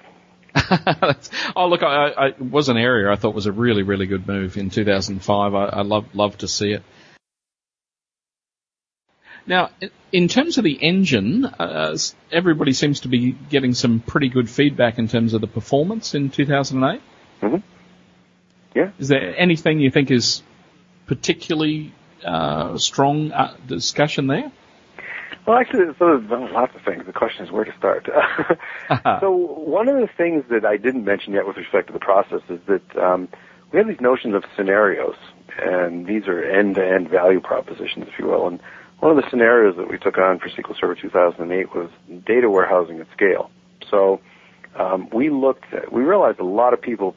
[1.55, 4.27] oh look, I, I it was an area I thought was a really really good
[4.27, 5.55] move in 2005.
[5.55, 6.83] I, I love love to see it.
[9.47, 9.69] Now,
[10.11, 11.97] in- terms of the engine, uh,
[12.31, 16.29] everybody seems to be getting some pretty good feedback in terms of the performance in
[16.29, 17.01] 2008.
[17.41, 17.63] Mhm.
[18.75, 18.91] Yeah.
[18.99, 20.43] Is there anything you think is
[21.07, 21.91] particularly
[22.23, 24.51] uh, strong uh, discussion there?
[25.45, 27.05] Well, actually, there's lots of things.
[27.05, 28.07] The question is where to start.
[29.21, 32.41] so one of the things that I didn't mention yet with respect to the process
[32.47, 33.27] is that um,
[33.71, 35.15] we have these notions of scenarios,
[35.57, 38.47] and these are end-to-end value propositions, if you will.
[38.47, 38.59] And
[39.01, 41.89] one of the scenarios that we took on for SQL Server 2008 was
[42.25, 43.51] data warehousing at scale.
[43.89, 44.21] So
[44.75, 47.15] um, we looked, at, we realized a lot of people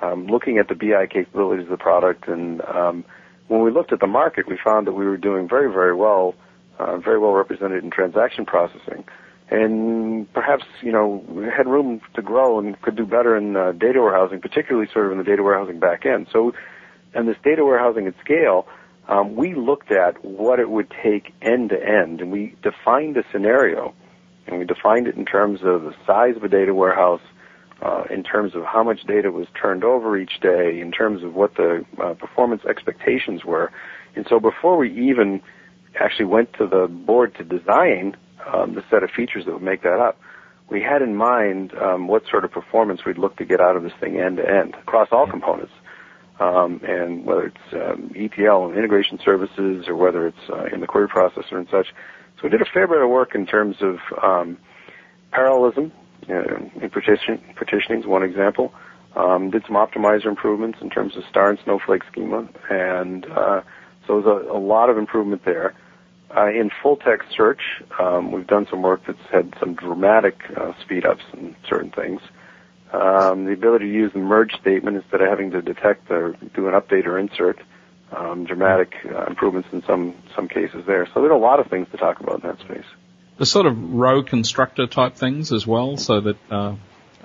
[0.00, 3.04] um, looking at the BI capabilities of the product, and um,
[3.48, 6.34] when we looked at the market, we found that we were doing very, very well
[6.78, 9.04] uh, very well represented in transaction processing.
[9.48, 13.72] And perhaps, you know, we had room to grow and could do better in uh,
[13.72, 16.26] data warehousing, particularly sort of in the data warehousing back end.
[16.32, 16.52] So,
[17.14, 18.66] and this data warehousing at scale,
[19.08, 23.24] um, we looked at what it would take end to end, and we defined a
[23.32, 23.94] scenario,
[24.46, 27.20] and we defined it in terms of the size of a data warehouse,
[27.82, 31.34] uh, in terms of how much data was turned over each day, in terms of
[31.34, 33.70] what the uh, performance expectations were.
[34.14, 35.42] And so before we even
[36.00, 38.16] actually went to the board to design
[38.52, 40.18] um, the set of features that would make that up,
[40.68, 43.82] we had in mind um, what sort of performance we'd look to get out of
[43.82, 45.72] this thing end to end across all components.
[46.38, 50.86] Um, and whether it's um, ETL and integration services or whether it's uh, in the
[50.86, 51.86] query processor and such.
[52.36, 54.58] So we did a fair bit of work in terms of um,
[55.30, 55.92] parallelism
[56.28, 58.72] uh, in partition, partitioning is one example.
[59.14, 63.62] Um, did some optimizer improvements in terms of star and snowflake schema, and uh,
[64.06, 65.74] so there's a, a lot of improvement there.
[66.36, 67.60] Uh, in full text search,
[67.98, 72.20] um, we've done some work that's had some dramatic uh, speed ups in certain things.
[72.92, 76.68] Um, the ability to use the merge statement instead of having to detect or do
[76.68, 77.58] an update or insert.
[78.16, 81.08] Um, dramatic uh, improvements in some some cases there.
[81.12, 82.84] So there are a lot of things to talk about in that space.
[83.38, 86.76] The sort of row constructor type things as well, so that uh,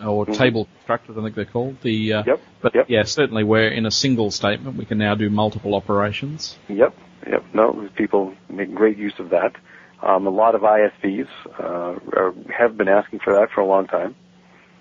[0.03, 0.34] or Mhm.
[0.34, 1.78] table constructor, I think they're called.
[1.82, 2.39] The uh, Yep.
[2.62, 2.86] but Yep.
[2.89, 6.57] yeah, certainly where in a single statement we can now do multiple operations.
[6.68, 6.93] Yep,
[7.28, 7.43] yep.
[7.53, 9.55] No, people make great use of that.
[10.01, 11.28] Um, a lot of ISVs
[11.59, 14.16] uh, are, have been asking for that for a long time.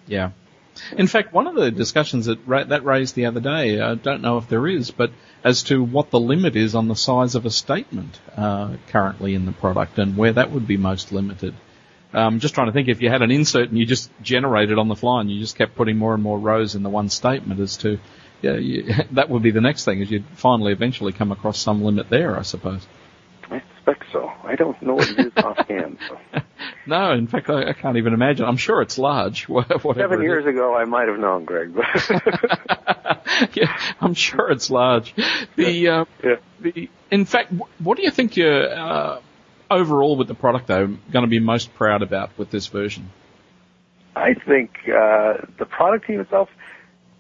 [0.07, 0.31] Yeah.
[0.97, 4.23] In fact, one of the discussions that ra- that raised the other day, I don't
[4.23, 5.11] know if there is, but
[5.45, 9.47] as to what the limit is on the size of a statement uh, currently in
[9.47, 11.55] the product and where that would be most limited.
[12.13, 14.89] Um, just trying to think if you had an insert and you just generated on
[14.89, 17.61] the fly and you just kept putting more and more rows in the one statement
[17.61, 17.99] as to,
[18.43, 21.83] yeah, you, that would be the next thing is you'd finally eventually come across some
[21.83, 22.87] limit there, I suppose.
[23.87, 24.33] I suspect so.
[24.45, 25.99] I don't know what it is offhand.
[26.09, 26.41] So.
[26.87, 28.47] No, in fact, I, I can't even imagine.
[28.47, 29.47] I'm sure it's large.
[29.95, 31.75] Seven years ago, I might have known, Greg.
[31.75, 31.87] But
[33.55, 35.15] yeah, I'm sure it's large.
[35.57, 36.37] The, uh, yeah.
[36.61, 39.21] the, in fact, what do you think you're, uh,
[39.71, 43.11] overall with the product though, going to be most proud about with this version?
[44.17, 46.49] I think uh, the product team itself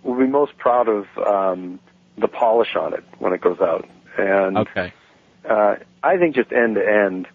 [0.02, 1.78] will be most proud of um,
[2.18, 3.88] the polish on it when it goes out,
[4.18, 4.92] and Okay.
[5.49, 7.26] Uh, I think just end to end,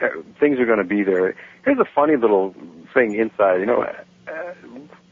[0.00, 1.34] uh, things are going to be there.
[1.64, 2.54] Here's a funny little
[2.92, 3.60] thing inside.
[3.60, 4.32] You know, uh,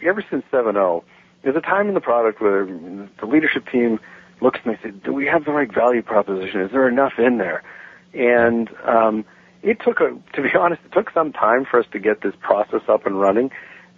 [0.03, 1.03] ever since 7.0,
[1.42, 4.01] there's a time in the product where the leadership team
[4.40, 6.61] looks and they say, "Do we have the right value proposition?
[6.61, 7.62] Is there enough in there?"
[8.14, 9.24] And um,
[9.62, 12.34] it took a, to be honest, it took some time for us to get this
[12.40, 13.51] process up and running.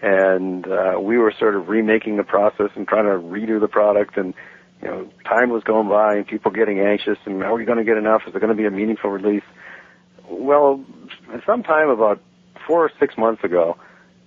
[0.02, 4.16] And uh, we were sort of remaking the process and trying to redo the product.
[4.16, 4.34] And
[4.82, 7.18] you know, time was going by and people getting anxious.
[7.24, 8.22] And are we going to get enough?
[8.26, 9.44] Is it going to be a meaningful release?
[10.28, 10.84] Well,
[11.44, 12.20] sometime about
[12.66, 13.76] four or six months ago,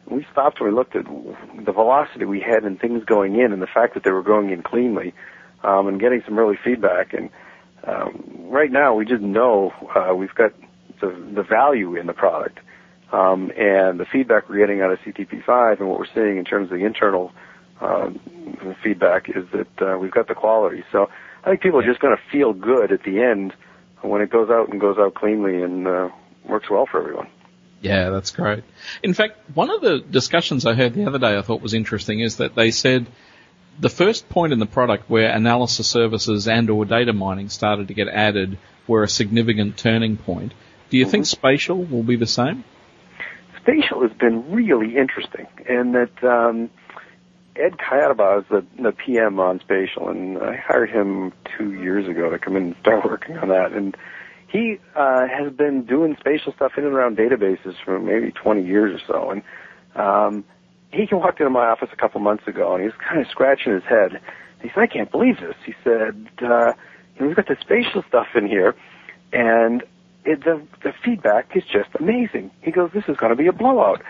[0.10, 3.62] we stopped and we looked at the velocity we had in things going in and
[3.62, 5.14] the fact that they were going in cleanly
[5.64, 7.14] um, and getting some early feedback.
[7.14, 7.30] And
[7.84, 10.54] um, right now, we just know uh, we've got
[11.00, 12.60] the, the value in the product.
[13.12, 16.72] Um, and the feedback we're getting out of CTP5 and what we're seeing in terms
[16.72, 17.32] of the internal
[17.82, 18.10] uh,
[18.84, 20.84] feedback is that uh, we've got the quality.
[20.92, 21.10] So
[21.44, 23.54] I think people are just going to feel good at the end
[24.02, 26.10] when it goes out and goes out cleanly and uh,
[26.48, 27.28] works well for everyone.
[27.82, 28.64] Yeah, that's great.
[29.04, 32.20] In fact, one of the discussions I heard the other day I thought was interesting
[32.20, 33.08] is that they said
[33.80, 37.94] the first point in the product where analysis services and or data mining started to
[37.94, 38.58] get added
[38.88, 40.54] were a significant turning point.
[40.90, 41.12] Do you mm-hmm.
[41.12, 42.66] think spatial will be the same?
[43.62, 46.70] Spatial has been really interesting in that um,
[47.60, 52.30] Ed Katibah is the, the PM on spatial, and I hired him two years ago
[52.30, 53.74] to come in and start working on that.
[53.74, 53.96] And
[54.48, 59.02] he uh, has been doing spatial stuff in and around databases for maybe 20 years
[59.02, 59.32] or so.
[59.32, 59.44] And
[59.96, 60.46] um,
[60.92, 63.74] he walked into my office a couple months ago, and he was kind of scratching
[63.74, 64.22] his head.
[64.62, 66.74] He said, "I can't believe this." He said, uh,
[67.20, 68.76] "We've got the spatial stuff in here,
[69.32, 69.84] and
[70.26, 73.54] it, the the feedback is just amazing." He goes, "This is going to be a
[73.54, 74.02] blowout,"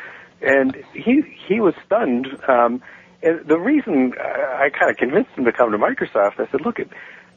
[0.41, 2.28] and he he was stunned.
[2.47, 2.82] Um,
[3.22, 6.61] and the reason I, I kind of convinced him to come to Microsoft, I said,
[6.61, 6.80] "Look,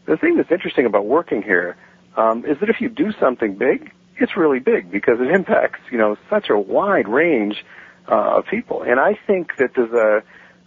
[0.06, 1.76] the thing that's interesting about working here
[2.16, 5.98] um, is that if you do something big, it's really big because it impacts you
[5.98, 7.64] know such a wide range."
[8.08, 8.82] uh, of people.
[8.82, 10.22] And I think that there's a,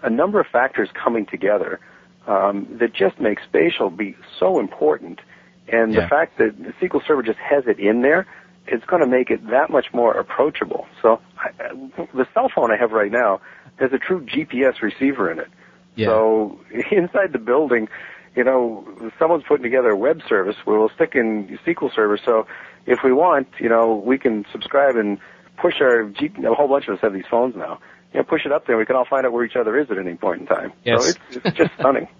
[0.06, 1.80] a number of factors coming together
[2.28, 5.20] um, that just make spatial be so important.
[5.68, 6.02] And yeah.
[6.02, 8.28] the fact that the SQL Server just has it in there,
[8.68, 10.88] it's going to make it that much more approachable.
[11.02, 11.52] So I,
[12.14, 13.42] the cell phone I have right now
[13.78, 15.48] has a true GPS receiver in it.
[15.96, 16.08] Yeah.
[16.08, 16.60] So
[16.92, 17.88] inside the building,
[18.36, 22.18] you know, someone's putting together a web service where we'll stick in SQL Server.
[22.18, 22.48] So
[22.86, 25.20] if we want, you know, we can subscribe and
[25.58, 27.80] push our G- a whole bunch of us have these phones now.
[28.14, 28.78] You know, push it up there.
[28.78, 30.74] We can all find out where each other is at any point in time.
[30.84, 31.04] Yes.
[31.04, 32.08] So it's, it's just stunning.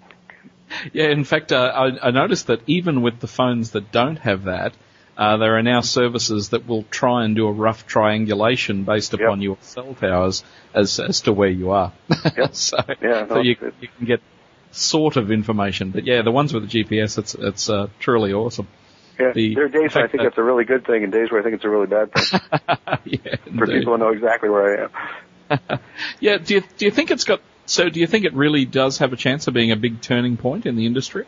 [0.92, 4.46] Yeah, in fact, uh, I, I, noticed that even with the phones that don't have
[4.46, 4.74] that,
[5.16, 9.40] uh, there are now services that will try and do a rough triangulation based upon
[9.40, 9.44] yep.
[9.44, 10.44] your cell towers
[10.74, 11.92] as as to where you are.
[12.36, 12.50] Yep.
[12.54, 14.20] so, yeah, so you, you can get
[14.72, 15.90] sort of information.
[15.90, 18.68] But yeah, the ones with the GPS, it's it's uh, truly awesome.
[19.18, 21.30] Yeah, the, there are days where I think it's a really good thing, and days
[21.30, 22.40] where I think it's a really bad thing.
[23.24, 25.80] yeah, for people to know exactly where I am.
[26.20, 27.40] yeah, do you do you think it's got?
[27.64, 30.36] So, do you think it really does have a chance of being a big turning
[30.36, 31.24] point in the industry?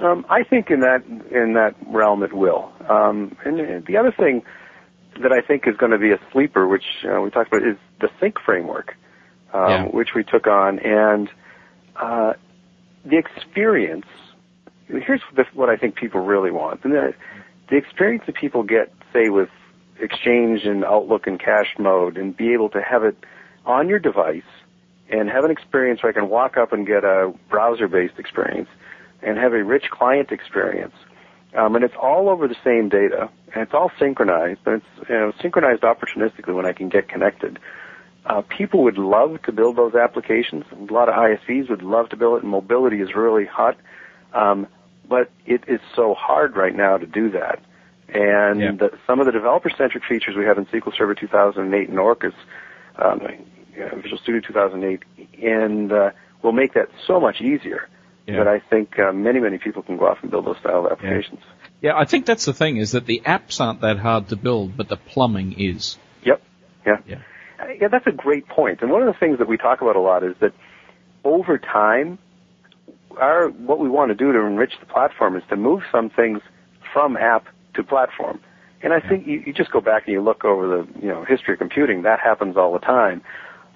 [0.00, 2.71] Um, I think in that in that realm it will.
[2.88, 4.42] Um, and the other thing
[5.20, 7.76] that I think is going to be a sleeper, which uh, we talked about, is
[8.00, 8.96] the Sync framework,
[9.52, 9.84] um, yeah.
[9.86, 11.28] which we took on, and
[11.96, 12.32] uh,
[13.04, 14.06] the experience
[15.00, 15.20] here's
[15.54, 16.84] what I think people really want.
[16.84, 17.14] And the,
[17.70, 19.48] the experience that people get, say, with
[20.00, 23.16] Exchange and Outlook and cache mode and be able to have it
[23.64, 24.42] on your device
[25.08, 28.68] and have an experience where I can walk up and get a browser-based experience
[29.22, 30.94] and have a rich client experience.
[31.54, 35.14] Um, and it's all over the same data, and it's all synchronized, and it's you
[35.14, 37.58] know, synchronized opportunistically when I can get connected.
[38.24, 40.64] Uh, people would love to build those applications.
[40.72, 43.76] A lot of ISVs would love to build it, and mobility is really hot.
[44.32, 44.66] Um,
[45.08, 47.60] but it is so hard right now to do that.
[48.08, 48.72] And yeah.
[48.72, 52.34] the, some of the developer-centric features we have in SQL Server 2008 and Orcas,
[52.96, 53.20] um,
[53.74, 55.02] Visual Studio 2008,
[55.42, 56.10] and uh,
[56.42, 57.88] will make that so much easier
[58.26, 58.38] yeah.
[58.38, 60.92] that I think uh, many, many people can go off and build those style of
[60.92, 61.40] applications.
[61.80, 61.92] Yeah.
[61.92, 64.76] yeah, I think that's the thing is that the apps aren't that hard to build,
[64.76, 65.98] but the plumbing is.
[66.24, 66.42] Yep.
[66.86, 66.96] Yeah.
[67.06, 67.18] Yeah.
[67.80, 68.82] Yeah, that's a great point.
[68.82, 70.52] And one of the things that we talk about a lot is that
[71.24, 72.18] over time,
[73.18, 76.40] our what we want to do to enrich the platform is to move some things
[76.92, 78.40] from app to platform.
[78.82, 81.24] And I think you, you just go back and you look over the you know
[81.24, 82.02] history of computing.
[82.02, 83.22] That happens all the time.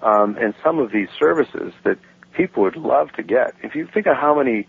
[0.01, 1.97] Um, and some of these services that
[2.37, 3.55] people would love to get.
[3.63, 4.67] If you think of how many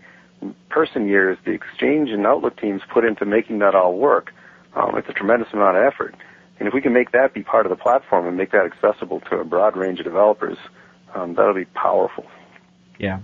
[0.69, 4.33] person years the Exchange and Outlook teams put into making that all work,
[4.75, 6.15] um, it's a tremendous amount of effort.
[6.59, 9.21] And if we can make that be part of the platform and make that accessible
[9.29, 10.57] to a broad range of developers,
[11.13, 12.25] um, that'll be powerful.
[12.97, 13.19] Yeah.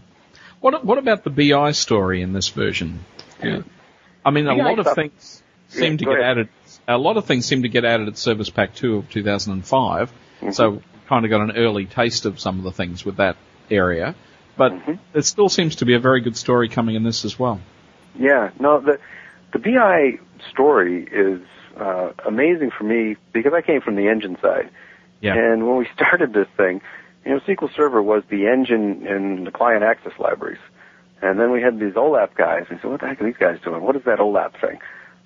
[0.61, 3.03] What what about the BI story in this version?
[3.43, 3.63] Yeah.
[4.23, 4.95] I mean, a lot of stuff.
[4.95, 6.23] things seem yeah, to get ahead.
[6.23, 6.49] added.
[6.87, 10.11] A lot of things seem to get added at Service Pack 2 of 2005.
[10.11, 10.51] Mm-hmm.
[10.51, 13.37] So kind of got an early taste of some of the things with that
[13.69, 14.15] area.
[14.57, 14.93] But mm-hmm.
[15.13, 17.59] it still seems to be a very good story coming in this as well.
[18.17, 18.99] Yeah, no, the
[19.51, 21.41] the BI story is
[21.77, 24.69] uh, amazing for me because I came from the engine side.
[25.21, 25.35] Yeah.
[25.35, 26.81] And when we started this thing,
[27.25, 30.59] you know, SQL Server was the engine and the client access libraries.
[31.21, 32.65] And then we had these OLAP guys.
[32.69, 33.81] And said, what the heck are these guys doing?
[33.81, 34.79] What is that OLAP thing?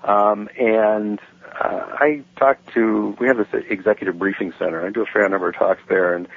[0.03, 1.19] Um, and
[1.59, 4.85] uh, I talked to, we have this executive briefing center.
[4.85, 6.15] I do a fair number of talks there.
[6.15, 6.27] And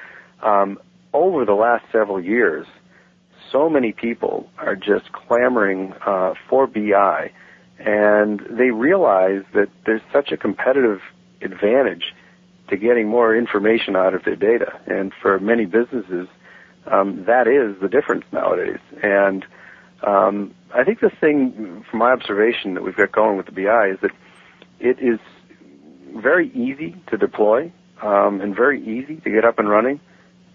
[0.41, 0.79] um,
[1.13, 2.67] over the last several years,
[3.53, 7.31] so many people are just clamoring uh, for BI.
[7.79, 11.01] And they realize that there's such a competitive
[11.41, 12.13] advantage
[12.69, 14.79] to getting more information out of their data.
[14.87, 16.27] And for many businesses,
[16.87, 18.79] um, that is the difference nowadays.
[19.01, 19.45] And
[20.01, 23.89] um, I think the thing, from my observation, that we've got going with the BI
[23.89, 24.11] is that
[24.79, 25.19] it is
[26.15, 29.99] very easy to deploy um, and very easy to get up and running.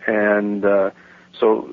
[0.06, 0.90] And uh,
[1.38, 1.68] so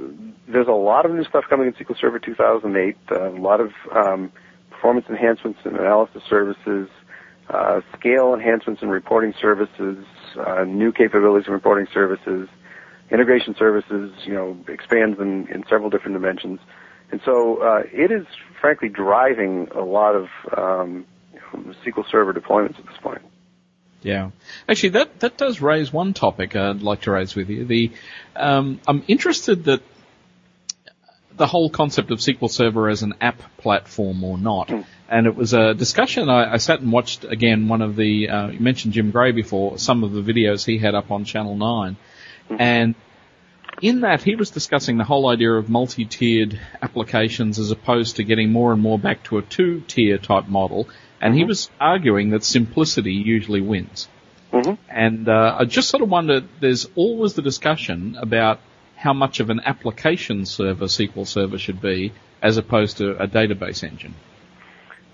[0.48, 3.72] there's a lot of new stuff coming in SQL Server 2008, uh, a lot of
[3.94, 4.32] um,
[4.70, 6.90] performance enhancements and analysis services,
[7.50, 10.06] uh, scale enhancements and reporting services,
[10.46, 12.48] uh, new capabilities and reporting services,
[13.12, 16.60] integration services, you know, expands in, in several different dimensions.
[17.12, 18.26] And so uh, it is
[18.60, 20.28] frankly driving a lot of
[20.58, 21.06] um,
[21.86, 23.22] SQL Server deployments at this point.
[24.02, 24.32] Yeah,
[24.70, 27.66] actually, that that does raise one topic I'd like to raise with you.
[27.66, 27.92] The
[28.36, 29.82] um, I'm interested that
[31.38, 34.70] the whole concept of SQL Server as an app platform or not.
[34.70, 34.86] Mm.
[35.10, 36.30] And it was a discussion.
[36.30, 38.30] I, I, sat and watched again one of the.
[38.30, 39.78] Uh, you mentioned Jim Gray before.
[39.78, 41.98] Some of the videos he had up on Channel Nine,
[42.50, 42.58] mm.
[42.60, 42.96] and
[43.82, 48.52] in that he was discussing the whole idea of multi-tiered applications as opposed to getting
[48.52, 50.88] more and more back to a two-tier type model.
[51.22, 51.40] And mm-hmm.
[51.40, 54.08] he was arguing that simplicity usually wins.
[54.52, 54.74] Mm-hmm.
[54.90, 56.46] And uh, I just sort of wondered.
[56.62, 58.60] There's always the discussion about
[59.06, 63.84] how much of an application server SQL Server should be as opposed to a database
[63.84, 64.16] engine.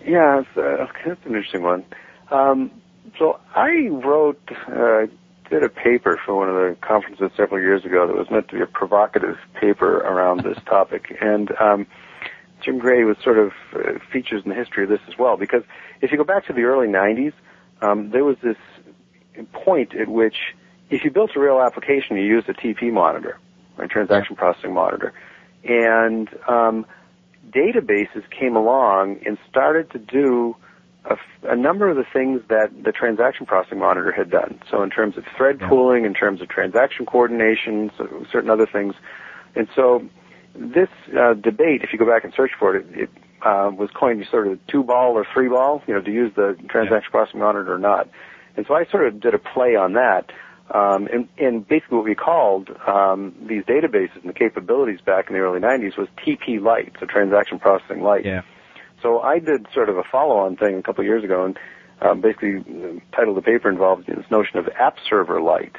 [0.08, 1.84] Yeah, uh, that's an interesting one.
[2.32, 2.72] Um,
[3.20, 5.08] so I wrote, uh,
[5.50, 8.56] did a paper for one of the conferences several years ago that was meant to
[8.56, 11.86] be a provocative paper around this topic, and um,
[12.64, 15.36] Jim Gray was sort of uh, features in the history of this as well.
[15.36, 15.64] Because
[16.00, 17.34] if you go back to the early '90s,
[17.82, 18.58] um, there was this
[19.52, 20.56] point at which
[20.90, 23.38] if you built a real application, you used a TP monitor
[23.78, 25.14] a transaction processing monitor.
[25.64, 26.86] And um,
[27.50, 30.56] databases came along and started to do
[31.06, 34.62] a, a, number of the things that the transaction processing monitor had done.
[34.70, 38.94] So in terms of thread pooling, in terms of transaction coordination, so certain other things.
[39.56, 40.08] And so
[40.56, 43.10] this uh, debate, if you go back and search for it, it, it
[43.44, 46.56] uh, was coined sort of two ball or three ball, you know, to use the
[46.70, 47.10] transaction yeah.
[47.10, 48.08] processing monitor or not.
[48.56, 50.32] And so I sort of did a play on that.
[50.74, 55.34] Um, and, and, basically what we called um, these databases and the capabilities back in
[55.34, 58.26] the early 90s was TP Lite, so transaction processing light.
[58.26, 58.44] Yeah.
[59.02, 61.60] So I did sort of a follow-on thing a couple of years ago, and
[62.02, 65.76] um, basically the title of the paper involved this notion of App Server Lite.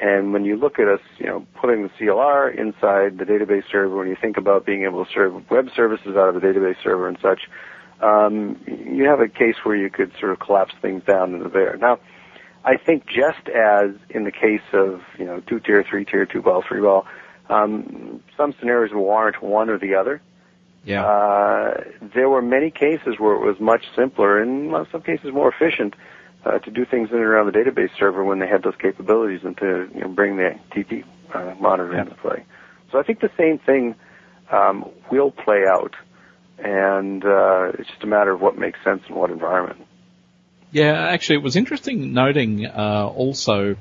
[0.00, 3.96] And when you look at us, you know, putting the CLR inside the database server,
[3.96, 7.08] when you think about being able to serve web services out of the database server
[7.08, 7.48] and such,
[8.00, 11.76] um, you have a case where you could sort of collapse things down into there.
[11.76, 11.98] Now,
[12.64, 16.42] I think just as in the case of you know two tier, three tier, two
[16.42, 17.06] ball, three ball,
[17.48, 20.20] um, some scenarios warrant one or the other.
[20.84, 21.04] Yeah.
[21.04, 21.84] Uh,
[22.14, 25.94] there were many cases where it was much simpler and in some cases more efficient
[26.44, 29.40] uh, to do things in and around the database server when they had those capabilities
[29.44, 31.04] and to you know, bring the TP
[31.34, 32.02] uh, monitor yeah.
[32.02, 32.44] into play.
[32.90, 33.94] So I think the same thing
[34.50, 35.94] um, will play out,
[36.58, 39.84] and uh, it's just a matter of what makes sense in what environment.
[40.70, 43.76] Yeah, actually, it was interesting noting uh, also.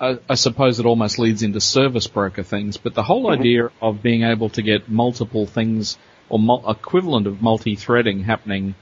[0.00, 3.40] I, I, suppose it almost leads into service broker things, but the whole mm-hmm.
[3.40, 5.96] idea of being able to get multiple things
[6.28, 8.74] or mul- equivalent of multi-threading happening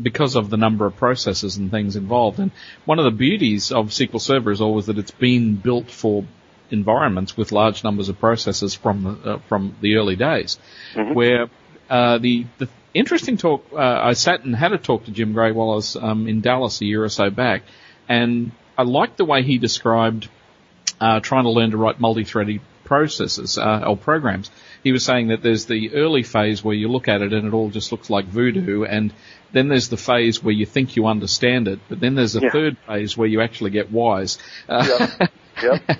[0.00, 2.38] because of the number of processes and things involved.
[2.38, 2.50] And
[2.84, 6.24] one of the beauties of SQL Server is always that it's been built for
[6.70, 10.58] environments with large numbers of processes from the, uh, from the early days,
[10.94, 11.14] mm-hmm.
[11.14, 11.48] where
[11.88, 13.64] uh, the the interesting talk.
[13.72, 16.40] Uh, I sat and had a talk to Jim Gray while I was um, in
[16.40, 17.62] Dallas a year or so back,
[18.08, 20.28] and I liked the way he described
[21.00, 24.50] uh, trying to learn to write multi-threaded processes uh, or programs.
[24.82, 27.52] He was saying that there's the early phase where you look at it and it
[27.52, 29.12] all just looks like voodoo, and
[29.52, 32.50] then there's the phase where you think you understand it, but then there's a yeah.
[32.50, 34.38] third phase where you actually get wise.
[34.68, 35.08] Uh,
[35.62, 35.80] yep.
[35.88, 35.98] yep.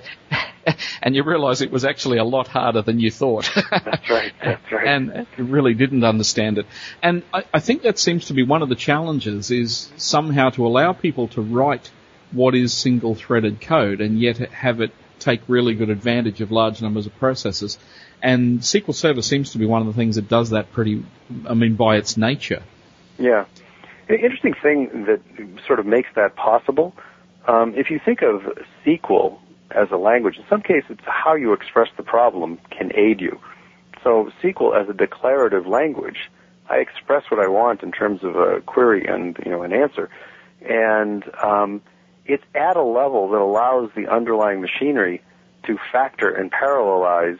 [1.02, 3.50] and you realise it was actually a lot harder than you thought.
[3.70, 4.32] that's right.
[4.42, 4.86] That's right.
[4.88, 6.66] and you really didn't understand it.
[7.02, 10.66] And I, I think that seems to be one of the challenges is somehow to
[10.66, 11.90] allow people to write
[12.32, 16.82] what is single threaded code and yet have it take really good advantage of large
[16.82, 17.78] numbers of processes.
[18.22, 21.04] And SQL Server seems to be one of the things that does that pretty,
[21.48, 22.62] I mean, by its nature.
[23.18, 23.46] Yeah.
[24.08, 25.20] An interesting thing that
[25.66, 26.94] sort of makes that possible,
[27.46, 28.42] um, if you think of
[28.84, 29.38] SQL
[29.70, 33.40] as a language, in some cases, how you express the problem can aid you.
[34.02, 36.30] So SQL as a declarative language,
[36.68, 40.10] I express what I want in terms of a query and you know an answer,
[40.62, 41.82] and um,
[42.24, 45.22] it's at a level that allows the underlying machinery
[45.64, 47.38] to factor and parallelize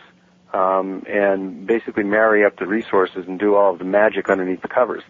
[0.53, 4.69] um, and basically marry up the resources and do all of the magic underneath the
[4.69, 5.03] covers.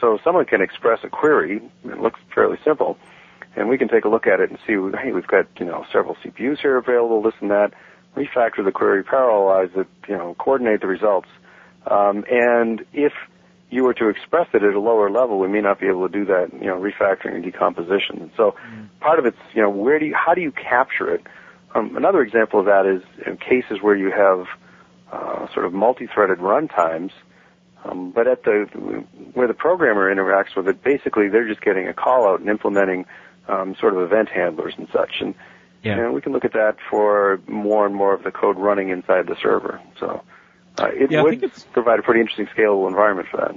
[0.00, 1.60] So someone can express a query.
[1.84, 2.96] It looks fairly simple,
[3.58, 4.74] and we can take a look at it and see.
[4.98, 7.22] Hey, we've got you know several CPUs here available.
[7.22, 7.72] This and that.
[8.16, 11.28] Refactor the query, parallelize it, you know, coordinate the results,
[11.86, 13.12] um, and if
[13.70, 16.12] you were to express it at a lower level, we may not be able to
[16.12, 18.22] do that, you know, refactoring and decomposition.
[18.22, 18.88] And so mm.
[19.00, 21.22] part of it's, you know, where do you, how do you capture it?
[21.74, 24.46] Um, another example of that is in cases where you have
[25.12, 27.10] uh, sort of multi-threaded runtimes,
[27.84, 28.64] um, but at the
[29.34, 33.04] where the programmer interacts with it, basically they're just getting a call out and implementing
[33.48, 35.20] um, sort of event handlers and such.
[35.20, 35.34] And,
[35.82, 36.10] yeah.
[36.10, 39.36] we can look at that for more and more of the code running inside the
[39.40, 39.80] server.
[39.98, 40.22] So
[40.78, 43.54] uh, it yeah, would provide a pretty interesting scalable environment for that.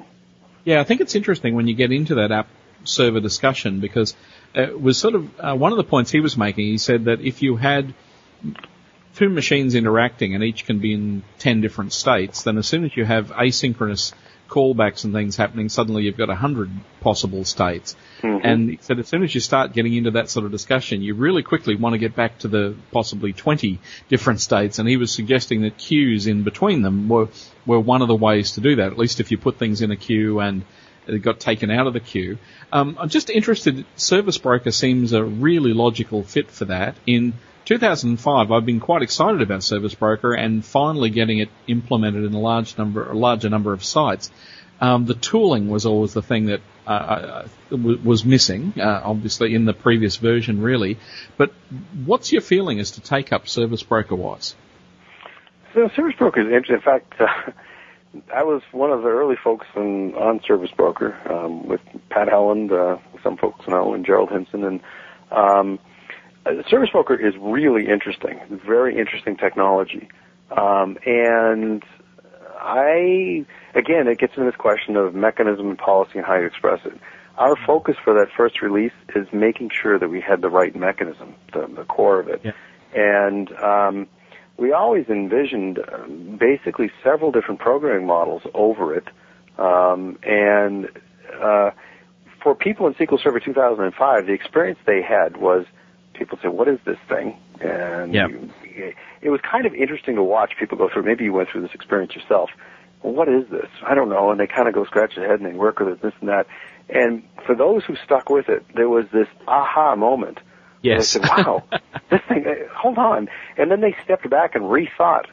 [0.64, 2.48] Yeah, I think it's interesting when you get into that app
[2.84, 4.16] server discussion because
[4.54, 6.66] it was sort of uh, one of the points he was making.
[6.66, 7.94] He said that if you had
[9.16, 12.96] two machines interacting and each can be in 10 different states, then as soon as
[12.96, 14.14] you have asynchronous
[14.52, 17.96] callbacks and things happening, suddenly you've got a hundred possible states.
[18.22, 18.46] Mm-hmm.
[18.46, 21.16] And he said as soon as you start getting into that sort of discussion, you
[21.16, 23.80] really quickly want to get back to the possibly 20
[24.10, 24.78] different states.
[24.78, 27.30] And he was suggesting that queues in between them were,
[27.66, 28.92] were one of the ways to do that.
[28.92, 30.64] At least if you put things in a queue and
[31.08, 32.38] it got taken out of the queue.
[32.72, 37.34] Um, I'm just interested, Service Broker seems a really logical fit for that in
[37.72, 42.40] 2005, I've been quite excited about Service Broker and finally getting it implemented in a
[42.40, 44.30] large number, a larger number of sites.
[44.82, 49.64] Um, the tooling was always the thing that uh, uh was missing, uh, obviously in
[49.64, 50.98] the previous version, really.
[51.38, 51.54] But
[52.04, 54.54] what's your feeling as to take up Service Broker wise?
[55.74, 56.76] So Service Broker is interesting.
[56.76, 57.52] In fact, uh,
[58.36, 62.74] I was one of the early folks in, on Service Broker um, with Pat Helland,
[62.74, 64.82] uh, some folks know, and Gerald Hinson, and
[65.32, 65.80] um,
[66.70, 70.10] Service Broker is really interesting, very interesting technology.
[70.50, 71.84] Um, and
[72.60, 76.80] I, again, it gets into this question of mechanism and policy and how you express
[76.86, 76.94] it.
[77.38, 81.36] Our focus for that first release is making sure that we had the right mechanism,
[81.54, 82.42] the, the core of it.
[82.44, 82.52] Yeah.
[82.94, 84.08] And um,
[84.58, 89.08] we always envisioned uh, basically several different programming models over it.
[89.58, 90.90] Um, and
[91.42, 91.72] uh,
[92.44, 95.66] for people in SQL Server 2005, the experience they had was–
[96.22, 98.28] people say, "What is this thing?" And yeah.
[98.28, 101.04] you, it was kind of interesting to watch people go through.
[101.04, 102.52] Maybe you went through this experience yourself.
[103.02, 103.70] Well, what is this?
[103.84, 104.30] I don't know.
[104.30, 106.30] And they kind of go scratch their head and they work with it, this and
[106.30, 106.46] that.
[106.90, 110.40] And for those who stuck with it, there was this aha moment.
[110.84, 111.14] Yes.
[111.14, 111.64] They said, "Wow,
[112.12, 112.46] this thing.
[112.76, 115.26] Hold on." And then they stepped back and rethought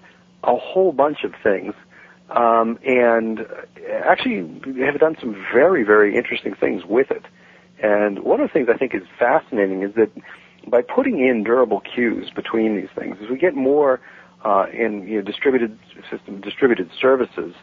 [0.43, 1.75] a whole bunch of things,
[2.31, 3.47] um, and
[4.03, 4.41] actually
[4.85, 7.25] have done some very, very interesting things with it.
[7.81, 10.11] And one of the things I think is fascinating is that
[10.67, 14.01] by putting in durable queues between these things, as we get more
[14.45, 15.79] uh, in you know, distributed
[16.11, 17.55] system, distributed services,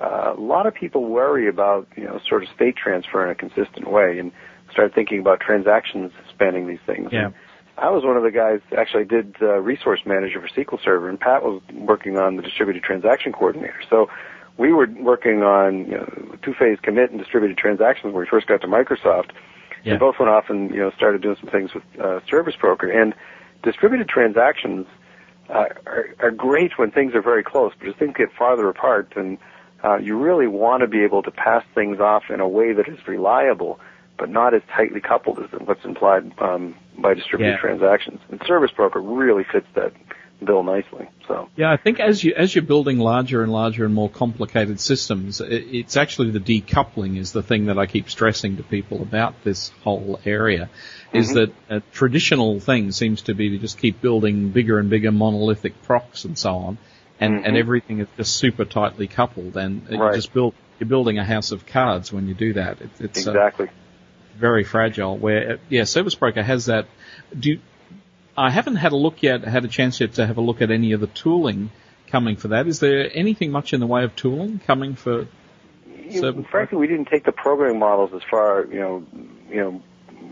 [0.00, 3.34] uh, a lot of people worry about you know sort of state transfer in a
[3.34, 4.32] consistent way and
[4.70, 7.10] start thinking about transactions spanning these things.
[7.12, 7.26] Yeah.
[7.26, 7.34] And
[7.78, 11.18] I was one of the guys actually did uh, resource manager for SQL Server, and
[11.18, 13.80] Pat was working on the distributed transaction coordinator.
[13.88, 14.08] So
[14.58, 18.60] we were working on you know, two-phase commit and distributed transactions when we first got
[18.60, 19.30] to Microsoft
[19.84, 19.94] yeah.
[19.94, 22.90] They both went off and you know started doing some things with uh, Service Broker
[22.90, 23.14] and
[23.62, 24.86] distributed transactions
[25.48, 29.12] uh, are, are great when things are very close, but as things get farther apart,
[29.16, 29.38] and
[29.84, 32.88] uh, you really want to be able to pass things off in a way that
[32.88, 33.80] is reliable,
[34.18, 37.60] but not as tightly coupled as what's implied um, by distributed yeah.
[37.60, 38.20] transactions.
[38.30, 39.92] And Service Broker really fits that
[40.44, 41.08] bill nicely.
[41.28, 44.80] So yeah, I think as you as you're building larger and larger and more complicated
[44.80, 49.44] systems, it's actually the decoupling is the thing that I keep stressing to people about
[49.44, 50.68] this whole area.
[51.12, 51.52] Is mm-hmm.
[51.68, 55.82] that a traditional thing seems to be to just keep building bigger and bigger monolithic
[55.82, 56.78] procs and so on,
[57.20, 57.44] and mm-hmm.
[57.44, 60.10] and everything is just super tightly coupled, and right.
[60.10, 62.80] you just build you're building a house of cards when you do that.
[62.80, 63.68] It, it's uh, exactly.
[63.68, 63.72] Uh,
[64.36, 65.16] very fragile.
[65.16, 66.86] Where yeah, Service Broker has that.
[67.38, 67.58] Do
[68.36, 70.70] I haven't had a look yet, had a chance yet to have a look at
[70.70, 71.70] any of the tooling
[72.08, 72.66] coming for that.
[72.66, 75.26] Is there anything much in the way of tooling coming for?
[76.08, 79.06] You, frankly, we didn't take the programming models as far, you know,
[79.48, 79.82] you know,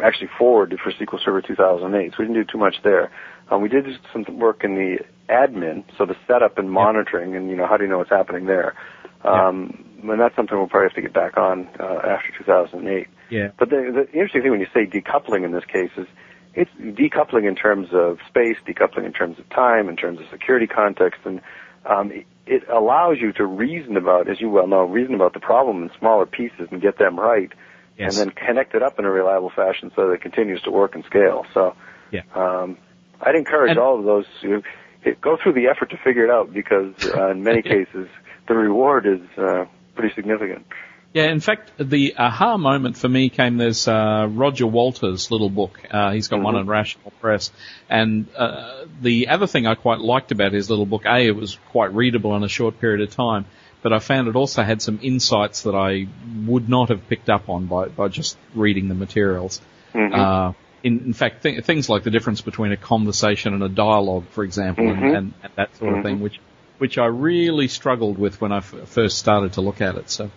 [0.03, 2.13] actually forward for SQL Server 2008.
[2.13, 3.11] So we didn't do too much there.
[3.51, 4.99] Um, we did some work in the
[5.29, 8.47] admin, so the setup and monitoring, and you know, how do you know what's happening
[8.47, 8.75] there?
[9.25, 13.09] Um, And that's something we'll probably have to get back on uh, after 2008.
[13.29, 13.51] Yeah.
[13.59, 16.07] But the, the interesting thing when you say decoupling in this case is
[16.55, 20.67] it's decoupling in terms of space, decoupling in terms of time, in terms of security
[20.67, 21.41] context, and
[21.87, 22.13] um,
[22.47, 25.91] it, allows you to reason about, as you well know, reason about the problem in
[25.99, 27.53] smaller pieces and get them right,
[27.99, 28.17] Yes.
[28.19, 30.95] and then connect it up in a reliable fashion so that it continues to work
[30.95, 31.45] and scale.
[31.53, 31.75] So,
[32.11, 32.23] Yeah.
[32.35, 32.79] um,
[33.21, 34.63] I'd encourage And- all of those to
[35.21, 38.09] go through the effort to figure it out because uh, in many cases
[38.49, 40.67] the reward is uh, pretty significant.
[41.13, 43.57] Yeah, in fact, the aha moment for me came.
[43.57, 45.81] There's uh, Roger Wolter's little book.
[45.91, 46.59] Uh, he's got one Mhm.
[46.61, 47.51] on Rational Press,
[47.89, 51.59] and uh, the other thing I quite liked about his little book, a, it was
[51.71, 53.47] quite readable in a short period of time,
[53.83, 56.07] but I found it also had some insights that I
[56.47, 59.61] would not have picked up on by by just reading the materials.
[59.93, 60.15] Mhm.
[60.15, 60.53] Uh,
[60.85, 64.45] in, in fact, th- things like the difference between a conversation and a dialogue, for
[64.45, 65.17] example, and, Mhm.
[65.19, 66.39] and, and that sort of thing, which
[66.79, 70.09] which I really struggled with when I f- first started to look at it.
[70.09, 70.31] So.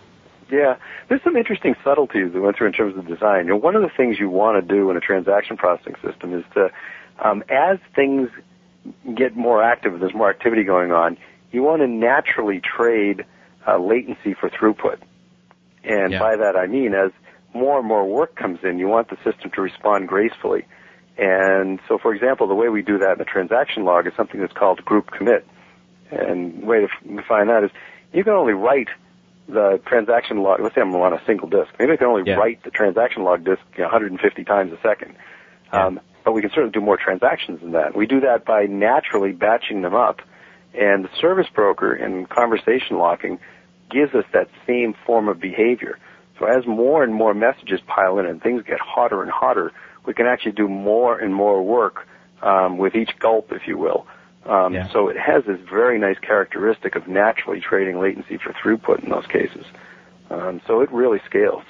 [0.53, 0.75] Yeah,
[1.09, 3.45] there's some interesting subtleties that went through in terms of design.
[3.45, 6.37] You know, one of the things you want to do in a transaction processing system
[6.37, 6.69] is to,
[7.17, 8.29] um, as things
[9.15, 11.17] get more active, there's more activity going on,
[11.51, 13.25] you want to naturally trade
[13.67, 14.99] uh, latency for throughput.
[15.83, 16.19] And Yeah.
[16.19, 17.11] by that I mean as
[17.55, 20.65] more and more work comes in, you want the system to respond gracefully.
[21.17, 24.39] And so, for example, the way we do that in a transaction log is something
[24.39, 25.47] that's called group commit.
[26.11, 27.71] And the way to f- define that is
[28.11, 28.89] you can only write
[29.47, 30.59] the transaction log.
[30.61, 31.69] Let's say I'm on a single disk.
[31.79, 32.35] Maybe I can only Yeah.
[32.35, 35.15] write the transaction log disk 150 times a second.
[35.71, 35.85] Yeah.
[35.87, 37.95] Um, but we can certainly do more transactions than that.
[37.95, 40.21] We do that by naturally batching them up.
[40.73, 43.39] And the service broker and conversation locking
[43.89, 45.99] gives us that same form of behavior.
[46.39, 49.71] So as more and more messages pile in and things get hotter and hotter,
[50.05, 52.07] we can actually do more and more work
[52.41, 54.07] um, with each gulp, if you will.
[54.45, 54.89] Um, Yeah.
[54.89, 59.25] So it has this very nice characteristic of naturally trading latency for throughput in those
[59.27, 59.65] cases.
[60.29, 61.63] Um, so it really scales.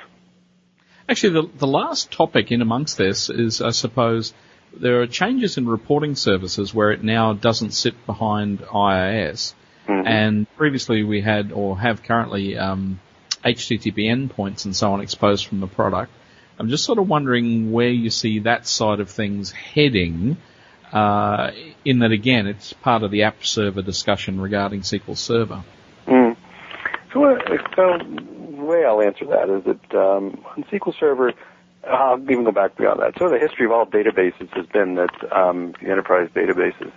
[1.08, 4.34] Actually, the, the last topic in amongst this is, I suppose,
[4.76, 9.54] there are changes in reporting services where it now doesn't sit behind IIS.
[9.88, 10.08] Mhm.
[10.08, 13.00] And previously we had, or have currently, um,
[13.44, 16.12] HTTP endpoints and so on exposed from the product.
[16.58, 20.38] I'm just sort of wondering where you see that side of things heading,
[20.94, 21.52] uh,
[21.84, 25.64] in that again, it's part of the app server discussion regarding SQL Server.
[26.08, 26.38] Mm.
[27.12, 27.38] So,
[27.76, 31.34] so the way I'll answer that is that um, on SQL Server,
[31.90, 33.14] I'll even go back beyond that.
[33.18, 36.92] So the history of all databases has been that um, the enterprise databases,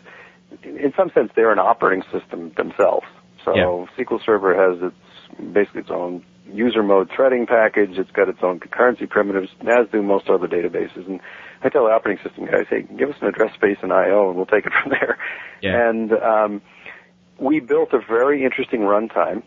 [0.62, 3.06] in some sense, they're an operating system themselves.
[3.44, 4.05] So Yeah.
[4.05, 7.98] SQL Server has its basically its own user mode threading package.
[7.98, 11.06] It's got its own concurrency primitives, as do most other databases.
[11.06, 11.20] And
[11.66, 14.36] I tell the operating system guys, hey, give us an address space and I/O, and
[14.36, 15.18] we'll take it from there.
[15.60, 15.88] Yeah.
[15.88, 16.62] And um,
[17.38, 19.43] we built a very interesting runtime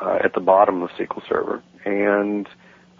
[0.00, 2.48] uh, at the bottom of SQL Server, and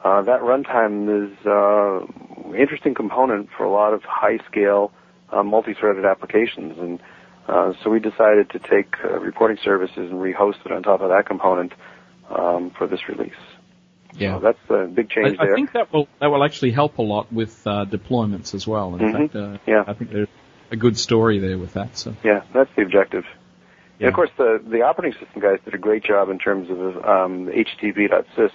[0.02, 4.92] uh, that runtime is uh, an interesting component for a lot of high-scale
[5.32, 6.76] uh, multi-threaded applications.
[6.78, 7.01] And
[7.48, 11.09] uh, so we decided to take uh, reporting services and rehost it on top of
[11.10, 11.72] that component
[12.28, 13.32] um, for this release.
[14.16, 14.36] Yeah.
[14.39, 15.53] So that's a big change I there.
[15.53, 18.95] I think that will that will actually help a lot with uh, deployments as well.
[18.95, 19.12] In Mhm.
[19.12, 19.85] fact, uh, Yeah.
[19.86, 20.28] I think there's
[20.70, 21.97] a good story there with that.
[21.97, 23.24] So Yeah, that's the objective.
[23.99, 24.07] Yeah.
[24.07, 27.05] And of course, the the operating system guys did a great job in terms of
[27.05, 28.51] um, HTTP.sys.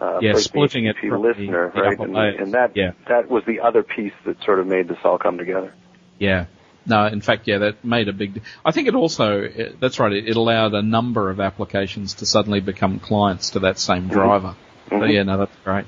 [0.00, 1.98] Uh, Yeah, splitting it from the- listener, the right?
[1.98, 2.92] And, and that Yeah.
[3.08, 5.72] that was the other piece that sort of made this all come together.
[6.18, 6.46] yeah,
[6.86, 8.40] no, in fact, yeah, that made a big.
[8.64, 9.46] I think it also
[9.78, 10.12] that's right.
[10.12, 14.54] It, it allowed a number of applications to suddenly become clients to that same driver.
[14.90, 15.12] So Mhm.
[15.12, 15.86] yeah, no, that's great.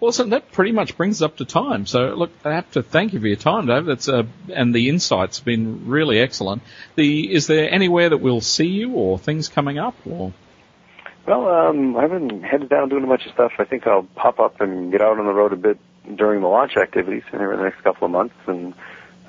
[0.00, 1.84] Well, so that pretty much brings us up to time.
[1.86, 3.84] So look, I have to thank you for your time, Dave.
[3.84, 4.24] That's uh,
[4.54, 6.62] and the insights have been really excellent.
[6.94, 10.32] The is there anywhere that we'll see you or things coming up or?
[11.26, 13.52] Well, um, I haven't headed down doing a bunch of stuff.
[13.58, 15.78] I think I'll pop up and get out on the road a bit
[16.14, 18.34] during the launch activities in the next couple of months.
[18.46, 18.72] And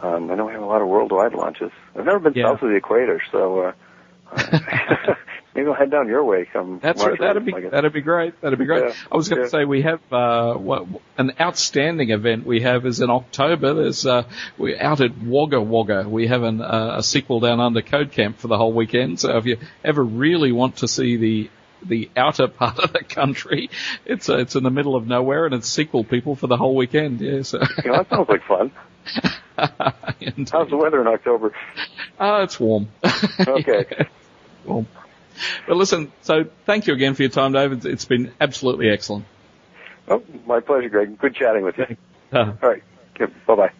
[0.01, 1.71] um, I know we have a lot of worldwide launches.
[1.97, 2.45] I've never been Yeah.
[2.51, 3.73] south of the equator, so
[4.31, 4.35] uh,
[5.59, 6.45] maybe I'll head down your way.
[6.45, 7.19] Come That's right.
[7.19, 8.39] That'd be that'd be great.
[8.41, 8.85] That'd be great.
[8.85, 9.51] Yeah, I was going to yeah.
[9.51, 10.87] say we have uh, what,
[11.17, 12.45] an outstanding event.
[12.45, 13.73] We have is in October.
[13.73, 14.23] There's uh,
[14.57, 16.07] we're out at Wagga Wagga.
[16.07, 19.19] We have an, uh, a SQL Down Under Code Camp for the whole weekend.
[19.19, 21.49] So if you ever really want to see the
[21.85, 23.69] the outer part of the country,
[24.05, 26.75] it's uh, it's in the middle of nowhere and it's sequel people for the whole
[26.75, 27.21] weekend.
[27.21, 27.41] Yeah.
[27.41, 28.71] So that sounds like fun.
[29.57, 31.53] How's the weather in October?
[32.19, 32.87] Ah, it's warm.
[33.47, 33.85] Okay.
[34.65, 34.87] warm.
[35.67, 37.85] But listen, so thank you again for your time, David.
[37.85, 39.25] It's been absolutely excellent.
[40.07, 41.17] Oh, my pleasure, Greg.
[41.19, 41.85] Good chatting with you.
[42.31, 42.83] Uh, All right.
[43.47, 43.71] Bye bye.